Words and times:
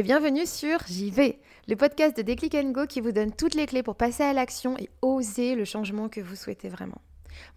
et 0.00 0.02
bienvenue 0.02 0.46
sur 0.46 0.78
J'y 0.86 1.10
vais, 1.10 1.38
le 1.68 1.76
podcast 1.76 2.16
de 2.16 2.22
Déclic 2.22 2.56
Go 2.72 2.86
qui 2.86 3.02
vous 3.02 3.12
donne 3.12 3.32
toutes 3.32 3.54
les 3.54 3.66
clés 3.66 3.82
pour 3.82 3.96
passer 3.96 4.22
à 4.22 4.32
l'action 4.32 4.74
et 4.78 4.88
oser 5.02 5.54
le 5.54 5.66
changement 5.66 6.08
que 6.08 6.22
vous 6.22 6.36
souhaitez 6.36 6.70
vraiment. 6.70 7.02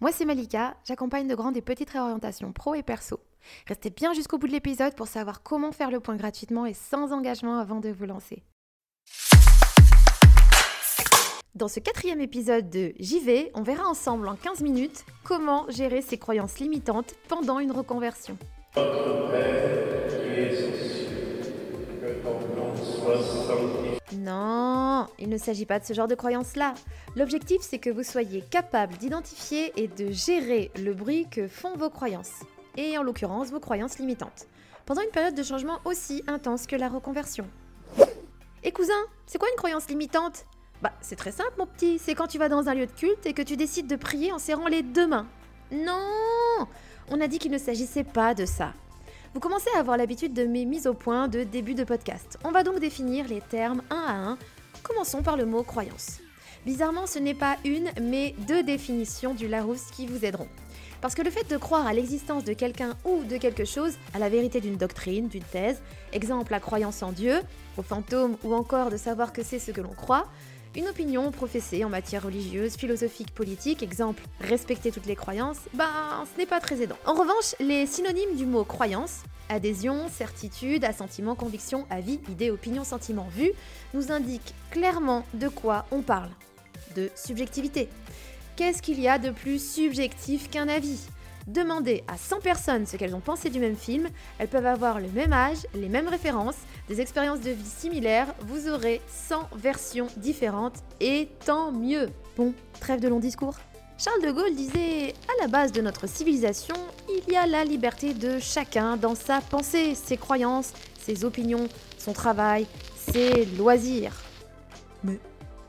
Moi 0.02 0.12
c'est 0.12 0.26
Malika, 0.26 0.76
j'accompagne 0.86 1.26
de 1.26 1.34
grandes 1.34 1.56
et 1.56 1.62
petites 1.62 1.88
réorientations 1.88 2.52
pro 2.52 2.74
et 2.74 2.82
perso. 2.82 3.18
Restez 3.66 3.88
bien 3.88 4.12
jusqu'au 4.12 4.36
bout 4.36 4.46
de 4.46 4.52
l'épisode 4.52 4.94
pour 4.94 5.06
savoir 5.06 5.42
comment 5.42 5.72
faire 5.72 5.90
le 5.90 6.00
point 6.00 6.16
gratuitement 6.16 6.66
et 6.66 6.74
sans 6.74 7.14
engagement 7.14 7.58
avant 7.58 7.80
de 7.80 7.88
vous 7.88 8.04
lancer. 8.04 8.42
Dans 11.54 11.68
ce 11.68 11.80
quatrième 11.80 12.20
épisode 12.20 12.68
de 12.68 12.92
J'y 13.00 13.20
vais, 13.20 13.52
on 13.54 13.62
verra 13.62 13.88
ensemble 13.88 14.28
en 14.28 14.34
15 14.34 14.60
minutes 14.60 15.06
comment 15.22 15.64
gérer 15.70 16.02
ses 16.02 16.18
croyances 16.18 16.58
limitantes 16.58 17.14
pendant 17.26 17.58
une 17.58 17.72
reconversion. 17.72 18.36
Non, 24.16 25.06
il 25.18 25.28
ne 25.28 25.38
s'agit 25.38 25.66
pas 25.66 25.78
de 25.78 25.84
ce 25.84 25.92
genre 25.92 26.08
de 26.08 26.14
croyance-là. 26.14 26.74
L'objectif, 27.16 27.58
c'est 27.60 27.78
que 27.78 27.90
vous 27.90 28.02
soyez 28.02 28.42
capable 28.42 28.96
d'identifier 28.96 29.72
et 29.76 29.88
de 29.88 30.10
gérer 30.10 30.70
le 30.76 30.94
bruit 30.94 31.26
que 31.30 31.48
font 31.48 31.76
vos 31.76 31.90
croyances, 31.90 32.42
et 32.76 32.96
en 32.98 33.02
l'occurrence 33.02 33.50
vos 33.50 33.60
croyances 33.60 33.98
limitantes, 33.98 34.46
pendant 34.86 35.02
une 35.02 35.10
période 35.10 35.34
de 35.34 35.42
changement 35.42 35.78
aussi 35.84 36.22
intense 36.26 36.66
que 36.66 36.76
la 36.76 36.88
reconversion. 36.88 37.46
Et 38.62 38.72
cousin, 38.72 38.92
c'est 39.26 39.38
quoi 39.38 39.48
une 39.50 39.56
croyance 39.56 39.88
limitante? 39.88 40.46
Bah, 40.82 40.92
c'est 41.00 41.16
très 41.16 41.32
simple, 41.32 41.52
mon 41.58 41.66
petit, 41.66 41.98
c'est 41.98 42.14
quand 42.14 42.26
tu 42.26 42.38
vas 42.38 42.48
dans 42.48 42.68
un 42.68 42.74
lieu 42.74 42.86
de 42.86 42.92
culte 42.92 43.26
et 43.26 43.32
que 43.32 43.42
tu 43.42 43.56
décides 43.56 43.86
de 43.86 43.96
prier 43.96 44.32
en 44.32 44.38
serrant 44.38 44.68
les 44.68 44.82
deux 44.82 45.06
mains. 45.06 45.26
Non 45.72 46.66
On 47.10 47.20
a 47.20 47.26
dit 47.26 47.38
qu'il 47.38 47.50
ne 47.50 47.58
s'agissait 47.58 48.04
pas 48.04 48.34
de 48.34 48.44
ça. 48.44 48.72
Vous 49.34 49.40
commencez 49.40 49.68
à 49.74 49.80
avoir 49.80 49.96
l'habitude 49.96 50.32
de 50.32 50.44
mes 50.44 50.64
mises 50.64 50.86
au 50.86 50.94
point 50.94 51.26
de 51.26 51.42
début 51.42 51.74
de 51.74 51.82
podcast. 51.82 52.38
On 52.44 52.52
va 52.52 52.62
donc 52.62 52.78
définir 52.78 53.26
les 53.26 53.40
termes 53.40 53.82
un 53.90 53.96
à 53.96 54.12
un. 54.12 54.38
Commençons 54.84 55.24
par 55.24 55.36
le 55.36 55.44
mot 55.44 55.64
croyance. 55.64 56.20
Bizarrement, 56.64 57.08
ce 57.08 57.18
n'est 57.18 57.34
pas 57.34 57.56
une, 57.64 57.90
mais 58.00 58.36
deux 58.46 58.62
définitions 58.62 59.34
du 59.34 59.48
Larousse 59.48 59.90
qui 59.90 60.06
vous 60.06 60.24
aideront. 60.24 60.46
Parce 61.00 61.16
que 61.16 61.22
le 61.22 61.30
fait 61.30 61.50
de 61.50 61.56
croire 61.56 61.84
à 61.84 61.92
l'existence 61.92 62.44
de 62.44 62.52
quelqu'un 62.52 62.94
ou 63.04 63.24
de 63.24 63.36
quelque 63.36 63.64
chose, 63.64 63.94
à 64.14 64.20
la 64.20 64.28
vérité 64.28 64.60
d'une 64.60 64.76
doctrine, 64.76 65.26
d'une 65.26 65.42
thèse, 65.42 65.82
exemple 66.12 66.52
la 66.52 66.60
croyance 66.60 67.02
en 67.02 67.10
Dieu, 67.10 67.40
aux 67.76 67.82
fantômes 67.82 68.36
ou 68.44 68.54
encore 68.54 68.88
de 68.88 68.96
savoir 68.96 69.32
que 69.32 69.42
c'est 69.42 69.58
ce 69.58 69.72
que 69.72 69.80
l'on 69.80 69.94
croit, 69.94 70.28
une 70.76 70.88
opinion 70.88 71.30
professée 71.30 71.84
en 71.84 71.88
matière 71.88 72.24
religieuse, 72.24 72.76
philosophique, 72.76 73.32
politique, 73.32 73.82
exemple 73.82 74.22
respecter 74.40 74.90
toutes 74.90 75.06
les 75.06 75.16
croyances, 75.16 75.58
ben 75.74 76.24
ce 76.32 76.38
n'est 76.38 76.46
pas 76.46 76.60
très 76.60 76.82
aidant. 76.82 76.98
En 77.06 77.14
revanche, 77.14 77.54
les 77.60 77.86
synonymes 77.86 78.36
du 78.36 78.46
mot 78.46 78.64
croyance, 78.64 79.22
adhésion, 79.48 80.08
certitude, 80.08 80.84
assentiment, 80.84 81.34
conviction, 81.34 81.86
avis, 81.90 82.20
idée, 82.28 82.50
opinion, 82.50 82.84
sentiment, 82.84 83.28
vue, 83.36 83.52
nous 83.92 84.10
indiquent 84.10 84.54
clairement 84.70 85.24
de 85.34 85.48
quoi 85.48 85.86
on 85.90 86.02
parle. 86.02 86.30
De 86.96 87.10
subjectivité. 87.14 87.88
Qu'est-ce 88.56 88.82
qu'il 88.82 89.00
y 89.00 89.08
a 89.08 89.18
de 89.18 89.30
plus 89.30 89.58
subjectif 89.58 90.48
qu'un 90.50 90.68
avis? 90.68 91.00
Demandez 91.46 92.04
à 92.08 92.16
100 92.16 92.40
personnes 92.40 92.86
ce 92.86 92.96
qu'elles 92.96 93.14
ont 93.14 93.20
pensé 93.20 93.50
du 93.50 93.58
même 93.58 93.76
film, 93.76 94.08
elles 94.38 94.48
peuvent 94.48 94.64
avoir 94.64 94.98
le 94.98 95.08
même 95.08 95.34
âge, 95.34 95.58
les 95.74 95.90
mêmes 95.90 96.08
références, 96.08 96.56
des 96.88 97.02
expériences 97.02 97.40
de 97.40 97.50
vie 97.50 97.64
similaires, 97.64 98.34
vous 98.40 98.68
aurez 98.68 99.02
100 99.08 99.50
versions 99.56 100.06
différentes 100.16 100.78
et 101.00 101.28
tant 101.44 101.70
mieux. 101.70 102.08
Bon, 102.36 102.54
trêve 102.80 103.00
de 103.00 103.08
long 103.08 103.20
discours. 103.20 103.56
Charles 103.98 104.22
de 104.22 104.32
Gaulle 104.32 104.54
disait 104.54 105.14
À 105.28 105.42
la 105.42 105.48
base 105.48 105.70
de 105.70 105.82
notre 105.82 106.08
civilisation, 106.08 106.74
il 107.08 107.32
y 107.32 107.36
a 107.36 107.46
la 107.46 107.64
liberté 107.64 108.14
de 108.14 108.38
chacun 108.38 108.96
dans 108.96 109.14
sa 109.14 109.40
pensée, 109.42 109.94
ses 109.94 110.16
croyances, 110.16 110.72
ses 110.98 111.26
opinions, 111.26 111.68
son 111.98 112.14
travail, 112.14 112.66
ses 112.96 113.44
loisirs. 113.58 114.14
Mais 115.04 115.20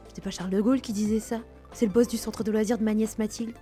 c'était 0.07 0.21
pas 0.21 0.31
Charles 0.31 0.51
de 0.51 0.61
Gaulle 0.61 0.79
qui 0.79 0.93
disait 0.93 1.19
ça? 1.19 1.41
C'est 1.73 1.85
le 1.85 1.91
boss 1.91 2.07
du 2.07 2.17
centre 2.17 2.45
de 2.45 2.51
loisirs 2.51 2.77
de 2.77 2.83
ma 2.83 2.93
nièce 2.93 3.17
Mathilde? 3.17 3.53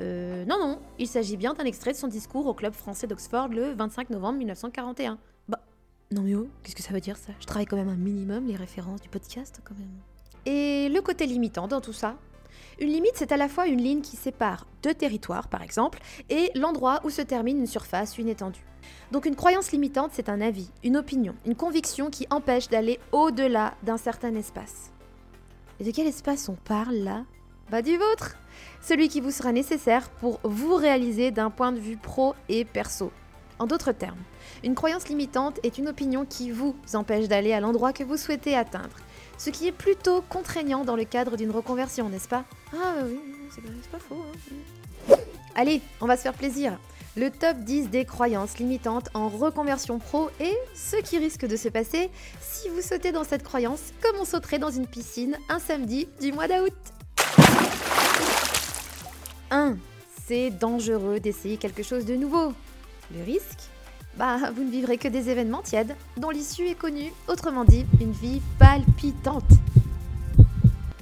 Euh, 0.00 0.44
non, 0.44 0.58
non, 0.58 0.78
il 0.98 1.06
s'agit 1.06 1.36
bien 1.36 1.54
d'un 1.54 1.64
extrait 1.64 1.92
de 1.92 1.96
son 1.96 2.08
discours 2.08 2.46
au 2.46 2.54
Club 2.54 2.72
français 2.72 3.06
d'Oxford 3.06 3.48
le 3.48 3.72
25 3.72 4.10
novembre 4.10 4.38
1941. 4.38 5.18
Bah, 5.48 5.60
non 6.10 6.22
mais 6.22 6.34
oh, 6.34 6.48
qu'est-ce 6.62 6.76
que 6.76 6.82
ça 6.82 6.92
veut 6.92 7.00
dire 7.00 7.16
ça? 7.16 7.32
Je 7.40 7.46
travaille 7.46 7.66
quand 7.66 7.76
même 7.76 7.88
un 7.88 7.96
minimum 7.96 8.46
les 8.46 8.56
références 8.56 9.00
du 9.00 9.08
podcast 9.08 9.60
quand 9.64 9.74
même. 9.78 9.90
Et 10.46 10.88
le 10.88 11.00
côté 11.02 11.26
limitant 11.26 11.68
dans 11.68 11.80
tout 11.80 11.92
ça? 11.92 12.16
Une 12.80 12.88
limite, 12.88 13.12
c'est 13.14 13.32
à 13.32 13.36
la 13.36 13.48
fois 13.48 13.66
une 13.66 13.82
ligne 13.82 14.00
qui 14.00 14.16
sépare 14.16 14.66
deux 14.82 14.94
territoires, 14.94 15.48
par 15.48 15.62
exemple, 15.62 16.00
et 16.30 16.50
l'endroit 16.54 17.00
où 17.04 17.10
se 17.10 17.20
termine 17.20 17.58
une 17.58 17.66
surface, 17.66 18.16
une 18.16 18.28
étendue. 18.28 18.64
Donc 19.12 19.26
une 19.26 19.36
croyance 19.36 19.72
limitante, 19.72 20.12
c'est 20.14 20.30
un 20.30 20.40
avis, 20.40 20.70
une 20.82 20.96
opinion, 20.96 21.34
une 21.44 21.56
conviction 21.56 22.08
qui 22.08 22.26
empêche 22.30 22.68
d'aller 22.68 22.98
au-delà 23.12 23.74
d'un 23.82 23.98
certain 23.98 24.34
espace. 24.34 24.92
Et 25.78 25.84
de 25.84 25.90
quel 25.90 26.06
espace 26.06 26.48
on 26.48 26.56
parle 26.56 26.96
là? 26.96 27.24
Bah 27.70 27.82
du 27.82 27.96
vôtre 27.96 28.36
celui 28.82 29.08
qui 29.08 29.20
vous 29.20 29.30
sera 29.30 29.52
nécessaire 29.52 30.08
pour 30.08 30.40
vous 30.42 30.74
réaliser 30.74 31.30
d'un 31.30 31.50
point 31.50 31.72
de 31.72 31.78
vue 31.78 31.96
pro 31.96 32.34
et 32.48 32.64
perso. 32.64 33.12
En 33.58 33.66
d'autres 33.66 33.92
termes, 33.92 34.18
une 34.64 34.74
croyance 34.74 35.08
limitante 35.08 35.60
est 35.62 35.76
une 35.76 35.88
opinion 35.88 36.24
qui 36.24 36.50
vous 36.50 36.74
empêche 36.94 37.28
d'aller 37.28 37.52
à 37.52 37.60
l'endroit 37.60 37.92
que 37.92 38.04
vous 38.04 38.16
souhaitez 38.16 38.56
atteindre, 38.56 38.96
ce 39.36 39.50
qui 39.50 39.68
est 39.68 39.72
plutôt 39.72 40.22
contraignant 40.22 40.84
dans 40.84 40.96
le 40.96 41.04
cadre 41.04 41.36
d'une 41.36 41.50
reconversion, 41.50 42.08
n'est-ce 42.08 42.28
pas? 42.28 42.44
Ah 42.72 42.94
bah 42.96 43.04
oui, 43.06 43.18
c'est 43.54 43.90
pas, 43.90 43.98
faux. 43.98 44.16
Hein. 45.10 45.16
Allez, 45.54 45.82
on 46.00 46.06
va 46.06 46.16
se 46.16 46.22
faire 46.22 46.34
plaisir. 46.34 46.78
Le 47.16 47.30
top 47.30 47.58
10 47.58 47.90
des 47.90 48.04
croyances 48.04 48.58
limitantes 48.58 49.10
en 49.14 49.28
reconversion 49.28 49.98
pro 49.98 50.30
et 50.40 50.56
ce 50.74 50.96
qui 50.96 51.18
risque 51.18 51.44
de 51.44 51.56
se 51.56 51.68
passer 51.68 52.08
si 52.40 52.68
vous 52.68 52.80
sautez 52.80 53.12
dans 53.12 53.24
cette 53.24 53.42
croyance 53.42 53.92
comme 54.00 54.16
on 54.20 54.24
sauterait 54.24 54.58
dans 54.58 54.70
une 54.70 54.86
piscine 54.86 55.36
un 55.48 55.58
samedi 55.58 56.08
du 56.20 56.32
mois 56.32 56.48
d'août. 56.48 56.72
1. 59.50 59.76
C'est 60.26 60.50
dangereux 60.50 61.20
d'essayer 61.20 61.56
quelque 61.56 61.82
chose 61.82 62.04
de 62.04 62.14
nouveau. 62.14 62.52
Le 63.14 63.24
risque? 63.24 63.68
Bah, 64.16 64.50
vous 64.54 64.62
ne 64.62 64.70
vivrez 64.70 64.98
que 64.98 65.08
des 65.08 65.30
événements 65.30 65.62
tièdes, 65.62 65.96
dont 66.16 66.30
l'issue 66.30 66.66
est 66.66 66.74
connue, 66.74 67.12
autrement 67.28 67.64
dit, 67.64 67.86
une 68.00 68.12
vie 68.12 68.42
palpitante. 68.58 69.50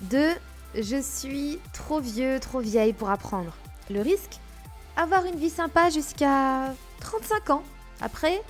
2. 0.02 0.28
Je 0.74 1.00
suis 1.00 1.58
trop 1.72 2.00
vieux, 2.00 2.38
trop 2.40 2.60
vieille 2.60 2.92
pour 2.92 3.10
apprendre. 3.10 3.52
Le 3.90 4.00
risque? 4.02 4.38
Avoir 4.96 5.24
une 5.24 5.36
vie 5.36 5.50
sympa 5.50 5.90
jusqu'à 5.90 6.74
35 7.00 7.50
ans. 7.50 7.62
Après, 8.00 8.42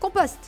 compost. 0.00 0.38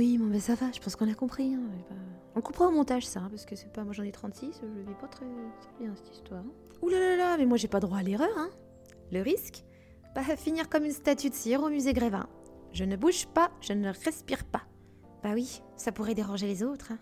Oui, 0.00 0.16
bon, 0.16 0.28
ben 0.28 0.40
ça 0.40 0.54
va, 0.54 0.72
je 0.72 0.80
pense 0.80 0.96
qu'on 0.96 1.10
a 1.10 1.14
compris. 1.14 1.52
Hein. 1.52 1.60
On 2.34 2.40
comprend 2.40 2.68
au 2.68 2.70
montage, 2.70 3.06
ça, 3.06 3.20
hein, 3.20 3.28
parce 3.28 3.44
que 3.44 3.54
c'est 3.54 3.70
pas. 3.70 3.84
Moi 3.84 3.92
j'en 3.92 4.02
ai 4.02 4.10
36, 4.10 4.62
je 4.62 4.80
vis 4.80 4.94
pas 4.98 5.08
très, 5.08 5.26
bien 5.78 5.94
cette 5.94 6.10
histoire. 6.10 6.40
Hein. 6.40 6.52
Ouh 6.80 6.88
là 6.88 6.98
là 6.98 7.16
là, 7.16 7.36
mais 7.36 7.44
moi 7.44 7.58
j'ai 7.58 7.68
pas 7.68 7.80
droit 7.80 7.98
à 7.98 8.02
l'erreur, 8.02 8.30
hein. 8.38 8.48
Le 9.12 9.20
risque 9.20 9.62
Bah, 10.14 10.22
finir 10.38 10.70
comme 10.70 10.86
une 10.86 10.92
statue 10.92 11.28
de 11.28 11.34
cire 11.34 11.62
au 11.62 11.68
musée 11.68 11.92
Grévin. 11.92 12.30
Je 12.72 12.84
ne 12.84 12.96
bouge 12.96 13.26
pas, 13.26 13.50
je 13.60 13.74
ne 13.74 13.90
respire 13.90 14.46
pas. 14.46 14.62
Bah 15.22 15.32
oui, 15.34 15.60
ça 15.76 15.92
pourrait 15.92 16.14
déranger 16.14 16.46
les 16.46 16.62
autres. 16.62 16.92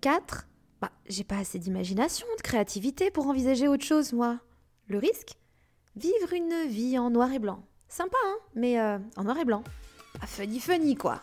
4. 0.00 0.48
Bah, 0.80 0.90
j'ai 1.06 1.22
pas 1.22 1.38
assez 1.38 1.60
d'imagination, 1.60 2.26
de 2.38 2.42
créativité 2.42 3.12
pour 3.12 3.28
envisager 3.28 3.68
autre 3.68 3.84
chose, 3.84 4.12
moi. 4.12 4.40
Le 4.88 4.98
risque 4.98 5.34
Vivre 5.94 6.32
une 6.32 6.68
vie 6.68 6.98
en 6.98 7.10
noir 7.10 7.32
et 7.32 7.38
blanc. 7.38 7.62
Sympa, 7.86 8.18
hein, 8.26 8.36
mais 8.56 8.80
euh, 8.80 8.98
en 9.16 9.22
noir 9.22 9.38
et 9.38 9.44
blanc. 9.44 9.62
Ah, 10.20 10.26
funny 10.26 10.58
funny, 10.58 10.96
quoi. 10.96 11.22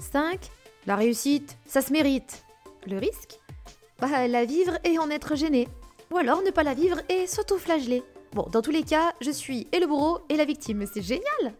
5. 0.00 0.38
La 0.86 0.96
réussite, 0.96 1.56
ça 1.66 1.82
se 1.82 1.92
mérite. 1.92 2.44
Le 2.86 2.98
risque 2.98 3.38
Bah, 4.00 4.26
la 4.26 4.44
vivre 4.44 4.78
et 4.84 4.98
en 4.98 5.10
être 5.10 5.36
gêné. 5.36 5.68
Ou 6.10 6.16
alors 6.16 6.42
ne 6.42 6.50
pas 6.50 6.62
la 6.62 6.74
vivre 6.74 7.00
et 7.08 7.26
s'auto-flageller. 7.26 8.02
Bon, 8.32 8.46
dans 8.50 8.62
tous 8.62 8.70
les 8.70 8.82
cas, 8.82 9.12
je 9.20 9.30
suis 9.30 9.66
et 9.72 9.80
le 9.80 9.86
bourreau 9.86 10.20
et 10.28 10.36
la 10.36 10.44
victime. 10.44 10.86
C'est 10.92 11.02
génial 11.02 11.54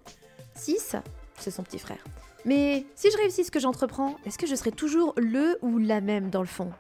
6. 0.55 0.97
C'est 1.39 1.51
son 1.51 1.63
petit 1.63 1.79
frère. 1.79 2.03
Mais 2.45 2.87
si 2.95 3.11
je 3.11 3.17
réussis 3.19 3.45
ce 3.45 3.51
que 3.51 3.61
j'entreprends, 3.61 4.17
est-ce 4.25 4.39
que 4.39 4.47
je 4.47 4.55
serai 4.55 4.73
toujours 4.73 5.15
le 5.17 5.59
ou 5.63 5.79
la 5.79 6.01
même 6.01 6.31
dans 6.31 6.41
le 6.41 6.47
fond? 6.47 6.71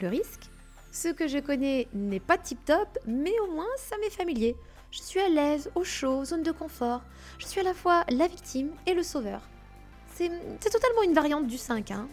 Le 0.00 0.08
risque 0.08 0.50
Ce 0.92 1.08
que 1.08 1.26
je 1.26 1.38
connais 1.38 1.88
n'est 1.92 2.20
pas 2.20 2.38
tip-top, 2.38 2.98
mais 3.06 3.38
au 3.40 3.50
moins 3.52 3.66
ça 3.76 3.96
m'est 3.98 4.10
familier. 4.10 4.54
Je 4.90 5.00
suis 5.00 5.20
à 5.20 5.28
l'aise, 5.28 5.70
au 5.74 5.84
chaud, 5.84 6.24
zone 6.24 6.42
de 6.42 6.52
confort. 6.52 7.02
Je 7.38 7.46
suis 7.46 7.60
à 7.60 7.64
la 7.64 7.74
fois 7.74 8.04
la 8.10 8.26
victime 8.26 8.70
et 8.86 8.94
le 8.94 9.02
sauveur. 9.02 9.40
C'est 10.18 10.70
totalement 10.70 11.02
une 11.04 11.14
variante 11.14 11.46
du 11.46 11.58
5. 11.58 11.92
Hein. 11.92 12.08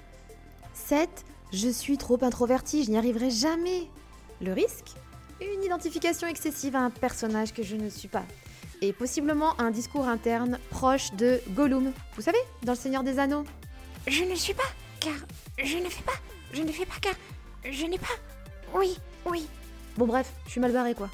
7. 0.75 1.09
Je 1.51 1.69
suis 1.69 1.97
trop 1.97 2.23
introverti, 2.23 2.83
je 2.83 2.91
n'y 2.91 2.97
arriverai 2.97 3.31
jamais. 3.31 3.89
Le 4.41 4.53
risque? 4.53 4.91
Une 5.41 5.63
identification 5.63 6.27
excessive 6.27 6.75
à 6.75 6.81
un 6.81 6.91
personnage 6.91 7.51
que 7.51 7.63
je 7.63 7.75
ne 7.75 7.89
suis 7.89 8.07
pas. 8.07 8.23
Et 8.81 8.93
possiblement 8.93 9.59
un 9.59 9.71
discours 9.71 10.07
interne 10.07 10.59
proche 10.69 11.13
de 11.13 11.41
Gollum. 11.49 11.93
Vous 12.15 12.21
savez, 12.21 12.37
dans 12.61 12.73
Le 12.73 12.77
Seigneur 12.77 13.03
des 13.03 13.17
Anneaux? 13.17 13.43
Je 14.05 14.23
ne 14.23 14.35
suis 14.35 14.53
pas, 14.53 14.69
car 14.99 15.15
je 15.57 15.77
ne 15.77 15.89
fais 15.89 16.03
pas. 16.03 16.19
Je 16.53 16.61
ne 16.61 16.71
fais 16.71 16.85
pas, 16.85 16.99
car 17.01 17.15
je 17.67 17.85
n'ai 17.87 17.97
pas. 17.97 18.05
Oui, 18.75 18.97
oui. 19.25 19.47
Bon 19.97 20.05
bref, 20.05 20.31
je 20.45 20.51
suis 20.51 20.61
mal 20.61 20.73
barré 20.73 20.93
quoi. 20.93 21.09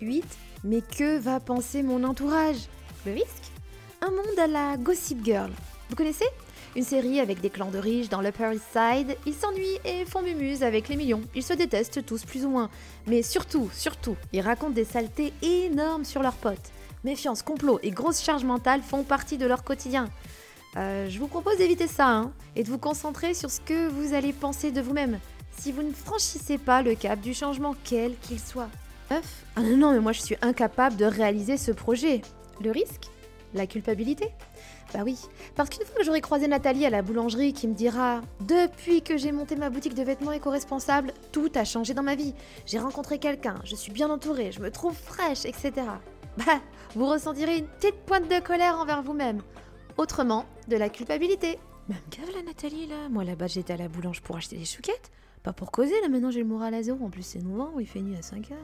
8. 0.00 0.24
Mais 0.64 0.80
que 0.80 1.18
va 1.18 1.40
penser 1.40 1.82
mon 1.82 2.04
entourage? 2.04 2.68
Le 3.04 3.12
risque? 3.12 3.52
Un 4.00 4.10
monde 4.10 4.38
à 4.38 4.46
la 4.46 4.76
Gossip 4.78 5.22
Girl. 5.22 5.50
Vous 5.92 5.96
connaissez 5.96 6.24
Une 6.74 6.84
série 6.84 7.20
avec 7.20 7.42
des 7.42 7.50
clans 7.50 7.70
de 7.70 7.76
riches 7.76 8.08
dans 8.08 8.22
l'Upper 8.22 8.54
East 8.54 8.64
Side. 8.72 9.14
Ils 9.26 9.34
s'ennuient 9.34 9.78
et 9.84 10.06
font 10.06 10.22
mumuse 10.22 10.62
avec 10.62 10.88
les 10.88 10.96
millions. 10.96 11.20
Ils 11.34 11.42
se 11.42 11.52
détestent 11.52 12.06
tous 12.06 12.24
plus 12.24 12.46
ou 12.46 12.48
moins. 12.48 12.70
Mais 13.06 13.22
surtout, 13.22 13.68
surtout, 13.74 14.16
ils 14.32 14.40
racontent 14.40 14.72
des 14.72 14.86
saletés 14.86 15.34
énormes 15.42 16.06
sur 16.06 16.22
leurs 16.22 16.36
potes. 16.36 16.72
Méfiance, 17.04 17.42
complot 17.42 17.78
et 17.82 17.90
grosse 17.90 18.22
charge 18.22 18.44
mentale 18.44 18.80
font 18.80 19.02
partie 19.02 19.36
de 19.36 19.44
leur 19.44 19.64
quotidien. 19.64 20.08
Euh, 20.78 21.10
je 21.10 21.18
vous 21.18 21.26
propose 21.26 21.58
d'éviter 21.58 21.88
ça 21.88 22.08
hein, 22.08 22.32
et 22.56 22.62
de 22.62 22.70
vous 22.70 22.78
concentrer 22.78 23.34
sur 23.34 23.50
ce 23.50 23.60
que 23.60 23.88
vous 23.88 24.14
allez 24.14 24.32
penser 24.32 24.70
de 24.70 24.80
vous-même 24.80 25.18
si 25.58 25.72
vous 25.72 25.82
ne 25.82 25.92
franchissez 25.92 26.56
pas 26.56 26.80
le 26.80 26.94
cap 26.94 27.20
du 27.20 27.34
changement, 27.34 27.74
quel 27.84 28.16
qu'il 28.16 28.40
soit. 28.40 28.70
9. 29.10 29.22
Ah 29.56 29.60
non, 29.60 29.92
mais 29.92 30.00
moi 30.00 30.12
je 30.12 30.22
suis 30.22 30.36
incapable 30.40 30.96
de 30.96 31.04
réaliser 31.04 31.58
ce 31.58 31.70
projet. 31.70 32.22
Le 32.62 32.70
risque? 32.70 33.10
La 33.52 33.66
culpabilité? 33.66 34.30
Bah 34.92 35.00
oui, 35.04 35.18
parce 35.54 35.70
qu'une 35.70 35.86
fois 35.86 35.96
que 35.96 36.04
j'aurai 36.04 36.20
croisé 36.20 36.48
Nathalie 36.48 36.84
à 36.84 36.90
la 36.90 37.00
boulangerie 37.00 37.54
qui 37.54 37.66
me 37.66 37.74
dira 37.74 38.20
Depuis 38.40 39.00
que 39.00 39.16
j'ai 39.16 39.32
monté 39.32 39.56
ma 39.56 39.70
boutique 39.70 39.94
de 39.94 40.02
vêtements 40.02 40.32
éco-responsables, 40.32 41.12
tout 41.32 41.50
a 41.54 41.64
changé 41.64 41.94
dans 41.94 42.02
ma 42.02 42.14
vie. 42.14 42.34
J'ai 42.66 42.78
rencontré 42.78 43.18
quelqu'un, 43.18 43.54
je 43.64 43.74
suis 43.74 43.90
bien 43.90 44.10
entourée, 44.10 44.52
je 44.52 44.60
me 44.60 44.70
trouve 44.70 44.94
fraîche, 44.94 45.46
etc. 45.46 45.72
Bah, 46.36 46.60
vous 46.94 47.06
ressentirez 47.06 47.58
une 47.58 47.66
petite 47.66 47.96
pointe 48.06 48.28
de 48.28 48.38
colère 48.40 48.78
envers 48.78 49.02
vous-même. 49.02 49.40
Autrement, 49.96 50.44
de 50.68 50.76
la 50.76 50.90
culpabilité. 50.90 51.58
Même 51.88 51.98
gave 52.10 52.34
la 52.34 52.42
Nathalie 52.42 52.86
là, 52.86 53.08
moi 53.10 53.24
là-bas 53.24 53.46
j'étais 53.46 53.72
à 53.72 53.76
la 53.76 53.88
boulange 53.88 54.20
pour 54.20 54.36
acheter 54.36 54.56
des 54.56 54.64
chouquettes. 54.64 55.10
Pas 55.42 55.52
pour 55.52 55.72
causer, 55.72 56.00
là 56.02 56.08
maintenant 56.08 56.30
j'ai 56.30 56.40
le 56.40 56.46
moral 56.46 56.72
à 56.72 56.82
zéro, 56.84 57.04
en 57.04 57.10
plus 57.10 57.22
c'est 57.22 57.42
novembre, 57.42 57.80
il 57.80 57.86
fait 57.86 58.00
nuit 58.00 58.16
à 58.16 58.22
5 58.22 58.52
heures. 58.52 58.58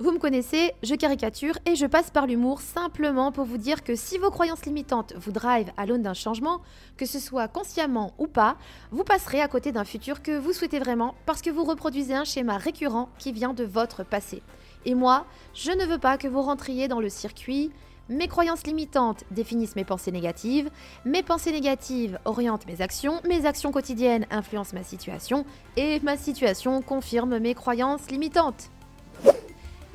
Vous 0.00 0.10
me 0.10 0.18
connaissez, 0.18 0.72
je 0.82 0.96
caricature 0.96 1.56
et 1.64 1.76
je 1.76 1.86
passe 1.86 2.10
par 2.10 2.26
l'humour 2.26 2.60
simplement 2.60 3.30
pour 3.30 3.44
vous 3.44 3.56
dire 3.56 3.84
que 3.84 3.94
si 3.94 4.18
vos 4.18 4.32
croyances 4.32 4.66
limitantes 4.66 5.14
vous 5.16 5.30
drivent 5.30 5.70
à 5.76 5.86
l'aune 5.86 6.02
d'un 6.02 6.14
changement, 6.14 6.60
que 6.96 7.06
ce 7.06 7.20
soit 7.20 7.46
consciemment 7.46 8.14
ou 8.18 8.26
pas, 8.26 8.56
vous 8.90 9.04
passerez 9.04 9.40
à 9.40 9.46
côté 9.46 9.70
d'un 9.70 9.84
futur 9.84 10.22
que 10.22 10.36
vous 10.36 10.52
souhaitez 10.52 10.80
vraiment 10.80 11.14
parce 11.24 11.40
que 11.40 11.50
vous 11.50 11.62
reproduisez 11.62 12.14
un 12.14 12.24
schéma 12.24 12.58
récurrent 12.58 13.10
qui 13.18 13.30
vient 13.30 13.54
de 13.54 13.62
votre 13.62 14.02
passé. 14.02 14.42
Et 14.84 14.96
moi, 14.96 15.26
je 15.54 15.70
ne 15.70 15.86
veux 15.86 15.98
pas 15.98 16.18
que 16.18 16.26
vous 16.26 16.42
rentriez 16.42 16.88
dans 16.88 17.00
le 17.00 17.08
circuit 17.08 17.70
mes 18.08 18.28
croyances 18.28 18.66
limitantes 18.66 19.24
définissent 19.30 19.76
mes 19.76 19.84
pensées 19.84 20.12
négatives, 20.12 20.70
mes 21.04 21.22
pensées 21.22 21.52
négatives 21.52 22.18
orientent 22.24 22.66
mes 22.66 22.80
actions, 22.82 23.20
mes 23.26 23.46
actions 23.46 23.72
quotidiennes 23.72 24.26
influencent 24.30 24.74
ma 24.74 24.84
situation, 24.84 25.46
et 25.76 26.00
ma 26.00 26.16
situation 26.16 26.82
confirme 26.82 27.38
mes 27.38 27.54
croyances 27.54 28.10
limitantes. 28.10 28.70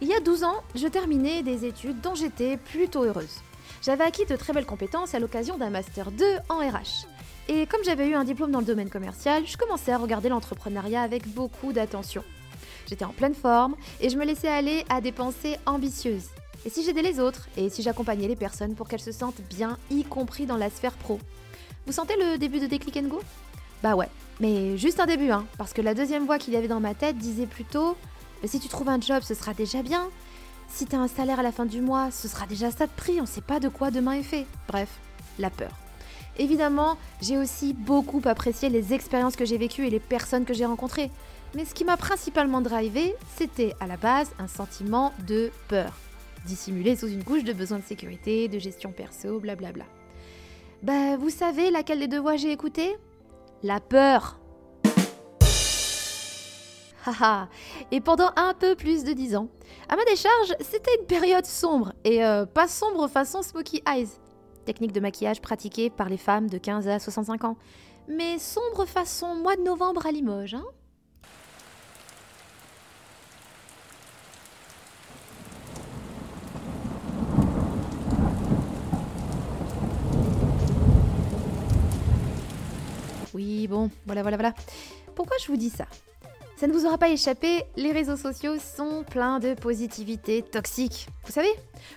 Il 0.02 0.08
y 0.08 0.14
a 0.14 0.20
12 0.22 0.44
ans, 0.44 0.64
je 0.76 0.88
terminais 0.88 1.44
des 1.44 1.66
études 1.66 2.02
dont 2.02 2.16
j'étais 2.16 2.58
plutôt 2.58 3.04
heureuse. 3.04 3.42
J'avais 3.82 4.04
acquis 4.04 4.26
de 4.26 4.36
très 4.36 4.54
belles 4.54 4.66
compétences 4.66 5.14
à 5.14 5.20
l'occasion 5.20 5.58
d'un 5.58 5.70
Master 5.70 6.12
2 6.12 6.26
en 6.50 6.58
RH. 6.58 7.06
Et 7.48 7.66
comme 7.66 7.84
j'avais 7.84 8.08
eu 8.08 8.16
un 8.16 8.24
diplôme 8.24 8.52
dans 8.52 8.60
le 8.60 8.66
domaine 8.66 8.90
commercial, 8.90 9.46
je 9.46 9.58
commençais 9.58 9.92
à 9.92 9.98
regarder 9.98 10.30
l'entrepreneuriat 10.30 11.02
avec 11.02 11.28
beaucoup 11.28 11.74
d'attention. 11.74 12.24
J'étais 12.88 13.06
en 13.06 13.10
pleine 13.10 13.36
forme 13.36 13.76
et 14.02 14.10
je 14.10 14.18
me 14.18 14.26
laissais 14.26 14.48
aller 14.48 14.86
à 14.90 15.02
des 15.02 15.12
pensées 15.12 15.58
ambitieuses. 15.66 16.30
Et 16.66 16.70
si 16.70 16.84
j'aidais 16.84 17.02
les 17.02 17.20
autres 17.20 17.48
Et 17.58 17.70
si 17.70 17.82
j'accompagnais 17.82 18.28
les 18.28 18.36
personnes 18.36 18.76
pour 18.76 18.88
qu'elles 18.88 19.00
se 19.00 19.12
sentent 19.12 19.42
bien, 19.50 19.78
y 19.90 20.04
compris 20.04 20.46
dans 20.46 20.58
la 20.58 20.70
sphère 20.70 20.94
pro 20.94 21.20
Vous 21.86 21.94
sentez 21.94 22.16
le 22.18 22.38
début 22.38 22.60
de 22.60 22.68
Déclic 22.68 23.08
Go 23.08 23.22
Bah 23.84 23.96
ouais, 23.96 24.10
mais 24.40 24.78
juste 24.78 25.00
un 25.00 25.06
début, 25.06 25.32
hein, 25.32 25.46
parce 25.58 25.74
que 25.74 25.82
la 25.82 25.94
deuxième 25.94 26.26
voix 26.26 26.38
qu'il 26.38 26.54
y 26.54 26.58
avait 26.58 26.68
dans 26.68 26.80
ma 26.80 26.94
tête 26.94 27.18
disait 27.18 27.46
plutôt 27.46 27.96
si 28.46 28.60
tu 28.60 28.70
trouves 28.70 28.90
un 28.90 29.02
job, 29.02 29.22
ce 29.24 29.34
sera 29.34 29.54
déjà 29.54 29.84
bien. 29.84 30.10
Si 30.70 30.86
t'as 30.86 30.98
un 30.98 31.08
salaire 31.08 31.40
à 31.40 31.44
la 31.44 31.52
fin 31.52 31.66
du 31.66 31.82
mois, 31.82 32.12
ce 32.12 32.28
sera 32.28 32.46
déjà 32.46 32.72
ça 32.72 32.86
de 32.86 32.92
prix, 32.92 33.20
on 33.20 33.26
sait 33.26 33.42
pas 33.42 33.60
de 33.60 33.70
quoi 33.70 33.92
demain 33.92 34.14
est 34.14 34.24
fait. 34.24 34.46
Bref, 34.68 34.90
la 35.40 35.50
peur. 35.50 35.72
Évidemment, 36.38 36.98
j'ai 37.22 37.38
aussi 37.38 37.74
beaucoup 37.74 38.22
apprécié 38.26 38.70
les 38.70 38.94
expériences 38.94 39.36
que 39.36 39.46
j'ai 39.46 39.58
vécues 39.58 39.88
et 39.88 39.90
les 39.90 40.00
personnes 40.00 40.46
que 40.46 40.54
j'ai 40.54 40.66
rencontrées. 40.66 41.12
Mais 41.56 41.66
ce 41.66 41.74
qui 41.74 41.84
m'a 41.84 41.98
principalement 41.98 42.62
drivé, 42.62 43.16
c'était 43.36 43.76
à 43.80 43.88
la 43.88 43.98
base 43.98 44.30
un 44.38 44.48
sentiment 44.48 45.12
de 45.28 45.52
peur 45.68 45.92
dissimulé 46.46 46.96
sous 46.96 47.08
une 47.08 47.24
couche 47.24 47.44
de 47.44 47.54
besoins 47.54 47.80
de 47.80 47.84
sécurité, 47.84 48.48
de 48.48 48.60
gestion 48.60 48.92
perso, 48.92 49.40
blablabla. 49.40 49.86
Bah, 50.84 51.18
vous 51.18 51.30
savez 51.30 51.72
laquelle 51.72 52.00
des 52.00 52.08
deux 52.08 52.20
voix 52.20 52.38
j'ai 52.38 52.52
écouté 52.52 52.96
La 53.64 53.80
peur. 53.80 54.40
Haha. 57.06 57.50
Et 57.92 58.02
pendant 58.02 58.32
un 58.36 58.54
peu 58.54 58.76
plus 58.76 59.04
de 59.04 59.14
dix 59.14 59.36
ans, 59.36 59.50
à 59.90 59.96
ma 59.96 60.06
décharge, 60.06 60.56
c'était 60.62 60.96
une 61.00 61.06
période 61.06 61.46
sombre, 61.46 61.94
et 62.04 62.24
euh, 62.24 62.46
pas 62.46 62.68
sombre 62.68 63.08
façon 63.08 63.42
Smoky 63.42 63.82
Eyes, 63.88 64.10
technique 64.66 64.92
de 64.92 65.00
maquillage 65.00 65.42
pratiquée 65.42 65.90
par 65.90 66.10
les 66.10 66.18
femmes 66.18 66.50
de 66.50 66.58
15 66.58 66.88
à 66.88 67.00
65 67.00 67.44
ans, 67.44 67.58
mais 68.08 68.40
sombre 68.40 68.86
façon 68.86 69.36
mois 69.36 69.56
de 69.56 69.64
novembre 69.64 70.06
à 70.06 70.12
Limoges, 70.12 70.56
hein 70.56 70.66
Oui, 83.40 83.70
bon, 83.70 83.90
voilà, 84.06 84.22
voilà, 84.22 84.36
voilà. 84.36 84.54
Pourquoi 85.16 85.38
je 85.42 85.48
vous 85.48 85.56
dis 85.56 85.70
ça? 85.70 85.86
Ça 86.58 86.68
ne 86.68 86.74
vous 86.74 86.86
aura 86.86 86.98
pas 86.98 87.08
échappé, 87.08 87.64
les 87.78 87.94
réseaux 87.94 88.18
sociaux 88.18 88.58
sont 88.60 89.06
pleins 89.10 89.40
de 89.40 89.54
positivité 89.54 90.42
toxique. 90.42 91.08
Vous 91.24 91.32
savez 91.32 91.54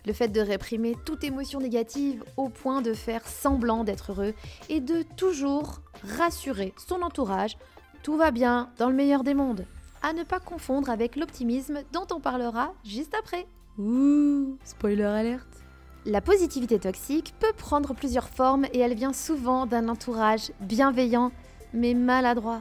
Le 0.06 0.12
fait 0.12 0.28
de 0.28 0.40
réprimer 0.40 0.94
toute 1.04 1.24
émotion 1.24 1.58
négative 1.58 2.22
au 2.36 2.48
point 2.48 2.80
de 2.80 2.94
faire 2.94 3.26
semblant 3.26 3.82
d'être 3.82 4.12
heureux 4.12 4.34
et 4.68 4.78
de 4.78 5.02
toujours 5.16 5.80
rassurer 6.16 6.74
son 6.76 7.02
entourage. 7.02 7.58
Tout 8.04 8.16
va 8.16 8.30
bien 8.30 8.70
dans 8.78 8.88
le 8.88 8.94
meilleur 8.94 9.24
des 9.24 9.34
mondes. 9.34 9.66
À 10.00 10.12
ne 10.12 10.22
pas 10.22 10.38
confondre 10.38 10.90
avec 10.90 11.16
l'optimisme 11.16 11.80
dont 11.92 12.06
on 12.14 12.20
parlera 12.20 12.72
juste 12.84 13.16
après. 13.18 13.48
Ouh, 13.78 14.58
spoiler 14.62 15.02
alerte. 15.02 15.61
La 16.04 16.20
positivité 16.20 16.80
toxique 16.80 17.32
peut 17.38 17.52
prendre 17.56 17.94
plusieurs 17.94 18.28
formes 18.28 18.66
et 18.72 18.80
elle 18.80 18.94
vient 18.94 19.12
souvent 19.12 19.66
d'un 19.66 19.88
entourage 19.88 20.50
bienveillant 20.60 21.30
mais 21.72 21.94
maladroit. 21.94 22.60